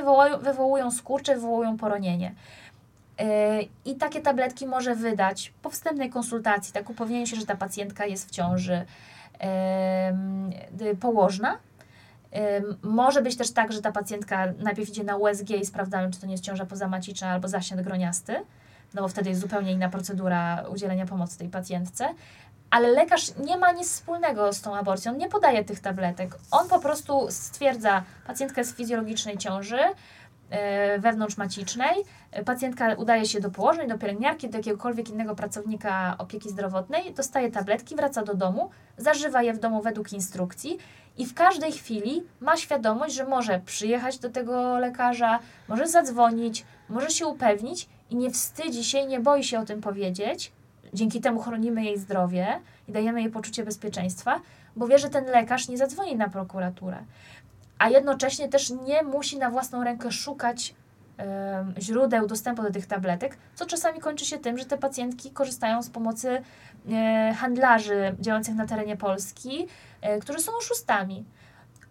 wywołują 0.41 0.91
skurcze, 0.91 1.35
wywołują 1.35 1.77
poronienie. 1.77 2.33
E, 3.19 3.61
I 3.85 3.95
takie 3.95 4.21
tabletki 4.21 4.67
może 4.67 4.95
wydać 4.95 5.53
po 5.61 5.69
wstępnej 5.69 6.09
konsultacji, 6.09 6.73
tak 6.73 6.89
upewnieniu 6.89 7.27
się, 7.27 7.35
że 7.35 7.45
ta 7.45 7.55
pacjentka 7.55 8.05
jest 8.05 8.27
w 8.27 8.31
ciąży 8.31 8.85
położna. 10.99 11.57
Ym, 12.57 12.77
Może 12.83 13.21
być 13.21 13.37
też 13.37 13.51
tak, 13.51 13.71
że 13.71 13.81
ta 13.81 13.91
pacjentka 13.91 14.45
najpierw 14.59 14.89
idzie 14.89 15.03
na 15.03 15.17
USG 15.17 15.49
i 15.49 15.65
sprawdzają, 15.65 16.11
czy 16.11 16.19
to 16.19 16.25
nie 16.25 16.31
jest 16.31 16.43
ciąża 16.43 16.65
pozamaciczna 16.65 17.29
albo 17.29 17.47
zasięg 17.47 17.81
groniasty, 17.81 18.35
no 18.93 19.01
bo 19.01 19.07
wtedy 19.07 19.29
jest 19.29 19.41
zupełnie 19.41 19.71
inna 19.71 19.89
procedura 19.89 20.63
udzielenia 20.73 21.05
pomocy 21.05 21.37
tej 21.37 21.49
pacjentce. 21.49 22.09
Ale 22.69 22.89
lekarz 22.89 23.37
nie 23.37 23.57
ma 23.57 23.71
nic 23.71 23.87
wspólnego 23.87 24.53
z 24.53 24.61
tą 24.61 24.75
aborcją, 24.75 25.11
on 25.11 25.17
nie 25.17 25.29
podaje 25.29 25.63
tych 25.63 25.79
tabletek. 25.79 26.35
On 26.51 26.69
po 26.69 26.79
prostu 26.79 27.27
stwierdza, 27.29 28.03
pacjentka 28.27 28.61
jest 28.61 28.73
w 28.73 28.77
fizjologicznej 28.77 29.37
ciąży, 29.37 29.79
wewnątrzmacicznej, 30.99 32.05
E, 32.33 32.43
pacjentka 32.43 32.93
udaje 32.93 33.25
się 33.25 33.39
do 33.39 33.49
położnej, 33.49 33.87
do 33.87 33.97
pielęgniarki, 33.97 34.49
do 34.49 34.57
jakiegokolwiek 34.57 35.09
innego 35.09 35.35
pracownika 35.35 36.15
opieki 36.17 36.49
zdrowotnej, 36.49 37.13
dostaje 37.13 37.51
tabletki, 37.51 37.95
wraca 37.95 38.23
do 38.23 38.33
domu, 38.33 38.69
zażywa 38.97 39.41
je 39.41 39.53
w 39.53 39.59
domu 39.59 39.81
według 39.81 40.13
instrukcji 40.13 40.77
i 41.17 41.25
w 41.25 41.33
każdej 41.33 41.71
chwili 41.71 42.23
ma 42.41 42.57
świadomość, 42.57 43.15
że 43.15 43.25
może 43.25 43.59
przyjechać 43.65 44.19
do 44.19 44.29
tego 44.29 44.79
lekarza, 44.79 45.39
może 45.67 45.87
zadzwonić, 45.87 46.65
może 46.89 47.09
się 47.09 47.27
upewnić 47.27 47.89
i 48.09 48.15
nie 48.15 48.31
wstydzi 48.31 48.83
się 48.83 48.97
i 48.97 49.07
nie 49.07 49.19
boi 49.19 49.43
się 49.43 49.59
o 49.59 49.65
tym 49.65 49.81
powiedzieć. 49.81 50.51
Dzięki 50.93 51.21
temu 51.21 51.39
chronimy 51.39 51.83
jej 51.83 51.97
zdrowie 51.97 52.59
i 52.87 52.91
dajemy 52.91 53.21
jej 53.21 53.31
poczucie 53.31 53.63
bezpieczeństwa, 53.63 54.39
bo 54.75 54.87
wie, 54.87 54.99
że 54.99 55.09
ten 55.09 55.25
lekarz 55.25 55.67
nie 55.67 55.77
zadzwoni 55.77 56.15
na 56.15 56.29
prokuraturę. 56.29 56.97
A 57.83 57.89
jednocześnie 57.89 58.49
też 58.49 58.69
nie 58.69 59.03
musi 59.03 59.37
na 59.37 59.49
własną 59.49 59.83
rękę 59.83 60.11
szukać 60.11 60.75
em, 61.17 61.73
źródeł 61.79 62.27
dostępu 62.27 62.63
do 62.63 62.71
tych 62.71 62.85
tabletek, 62.85 63.37
co 63.55 63.65
czasami 63.65 63.99
kończy 63.99 64.25
się 64.25 64.37
tym, 64.37 64.57
że 64.57 64.65
te 64.65 64.77
pacjentki 64.77 65.31
korzystają 65.31 65.83
z 65.83 65.89
pomocy 65.89 66.41
e, 66.91 67.33
handlarzy 67.37 68.15
działających 68.19 68.55
na 68.55 68.67
terenie 68.67 68.97
Polski, 68.97 69.67
e, 70.01 70.19
którzy 70.19 70.39
są 70.39 70.51
oszustami. 70.57 71.25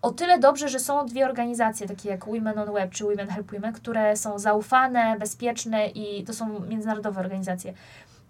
O 0.03 0.11
tyle 0.11 0.39
dobrze, 0.39 0.69
że 0.69 0.79
są 0.79 1.07
dwie 1.07 1.25
organizacje, 1.25 1.89
takie 1.89 2.09
jak 2.09 2.27
Women 2.27 2.59
on 2.59 2.73
Web 2.73 2.91
czy 2.91 3.05
Women 3.05 3.29
Help 3.29 3.53
Women, 3.53 3.73
które 3.73 4.17
są 4.17 4.39
zaufane, 4.39 5.17
bezpieczne 5.19 5.87
i 5.87 6.25
to 6.25 6.35
są 6.35 6.61
międzynarodowe 6.61 7.21
organizacje 7.21 7.73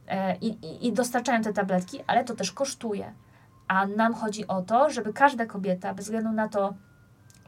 e, 0.09 0.37
i, 0.37 0.87
i 0.87 0.93
dostarczają 0.93 1.43
te 1.43 1.53
tabletki, 1.53 2.01
ale 2.07 2.25
to 2.25 2.35
też 2.35 2.53
kosztuje. 2.53 3.13
A 3.69 3.87
nam 3.87 4.15
chodzi 4.15 4.47
o 4.47 4.63
to, 4.63 4.91
żeby 4.91 5.13
każda 5.13 5.47
kobieta, 5.47 5.95
bez 5.95 6.05
względu 6.05 6.33
na 6.33 6.49
to, 6.49 6.75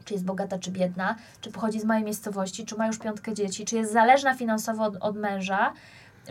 czy 0.05 0.13
jest 0.13 0.25
bogata, 0.25 0.59
czy 0.59 0.71
biedna, 0.71 1.15
czy 1.41 1.51
pochodzi 1.51 1.79
z 1.79 1.85
małej 1.85 2.03
miejscowości, 2.03 2.65
czy 2.65 2.77
ma 2.77 2.87
już 2.87 2.97
piątkę 2.97 3.33
dzieci, 3.33 3.65
czy 3.65 3.75
jest 3.75 3.93
zależna 3.93 4.33
finansowo 4.33 4.83
od, 4.83 4.95
od 4.99 5.15
męża, 5.15 5.73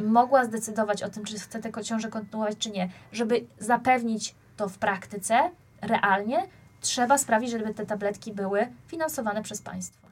mogła 0.03 0.45
zdecydować 0.45 1.03
o 1.03 1.09
tym, 1.09 1.25
czy 1.25 1.39
chce 1.39 1.61
tę 1.61 1.85
ciążę 1.85 2.09
kontynuować, 2.09 2.59
czy 2.59 2.71
nie. 2.71 2.89
Żeby 3.13 3.47
zapewnić 3.59 4.35
to 4.57 4.69
w 4.69 4.79
praktyce, 4.79 5.51
realnie, 5.83 6.47
trzeba 6.81 7.19
sprawić, 7.19 7.51
żeby 7.51 7.75
te 7.75 7.87
tabletki 7.87 8.33
były 8.33 8.67
finansowane 8.87 9.43
przez 9.43 9.63
państwo. 9.63 10.04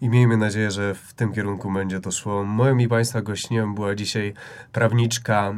I 0.00 0.08
miejmy 0.08 0.36
nadzieję, 0.36 0.70
że 0.70 0.94
w 0.94 1.14
tym 1.14 1.32
kierunku 1.32 1.72
będzie 1.72 2.00
to 2.00 2.10
szło. 2.10 2.44
Moją 2.44 2.78
i 2.78 2.88
Państwa 2.88 3.22
gościnią 3.22 3.74
była 3.74 3.94
dzisiaj 3.94 4.34
prawniczka 4.72 5.54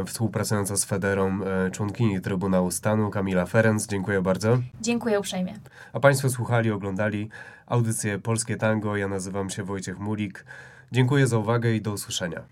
e, 0.00 0.04
współpracująca 0.04 0.76
z 0.76 0.84
Federą, 0.84 1.40
e, 1.44 1.70
członkini 1.70 2.20
Trybunału 2.20 2.70
Stanu, 2.70 3.10
Kamila 3.10 3.46
Ferenc. 3.46 3.86
Dziękuję 3.86 4.22
bardzo. 4.22 4.58
Dziękuję 4.80 5.20
uprzejmie. 5.20 5.54
A 5.92 6.00
Państwo 6.00 6.30
słuchali, 6.30 6.70
oglądali 6.70 7.28
audycję 7.66 8.18
Polskie 8.18 8.56
Tango. 8.56 8.96
Ja 8.96 9.08
nazywam 9.08 9.50
się 9.50 9.62
Wojciech 9.62 9.98
Mulik. 9.98 10.44
Dziękuję 10.92 11.26
za 11.26 11.38
uwagę 11.38 11.74
i 11.74 11.80
do 11.80 11.92
usłyszenia. 11.92 12.44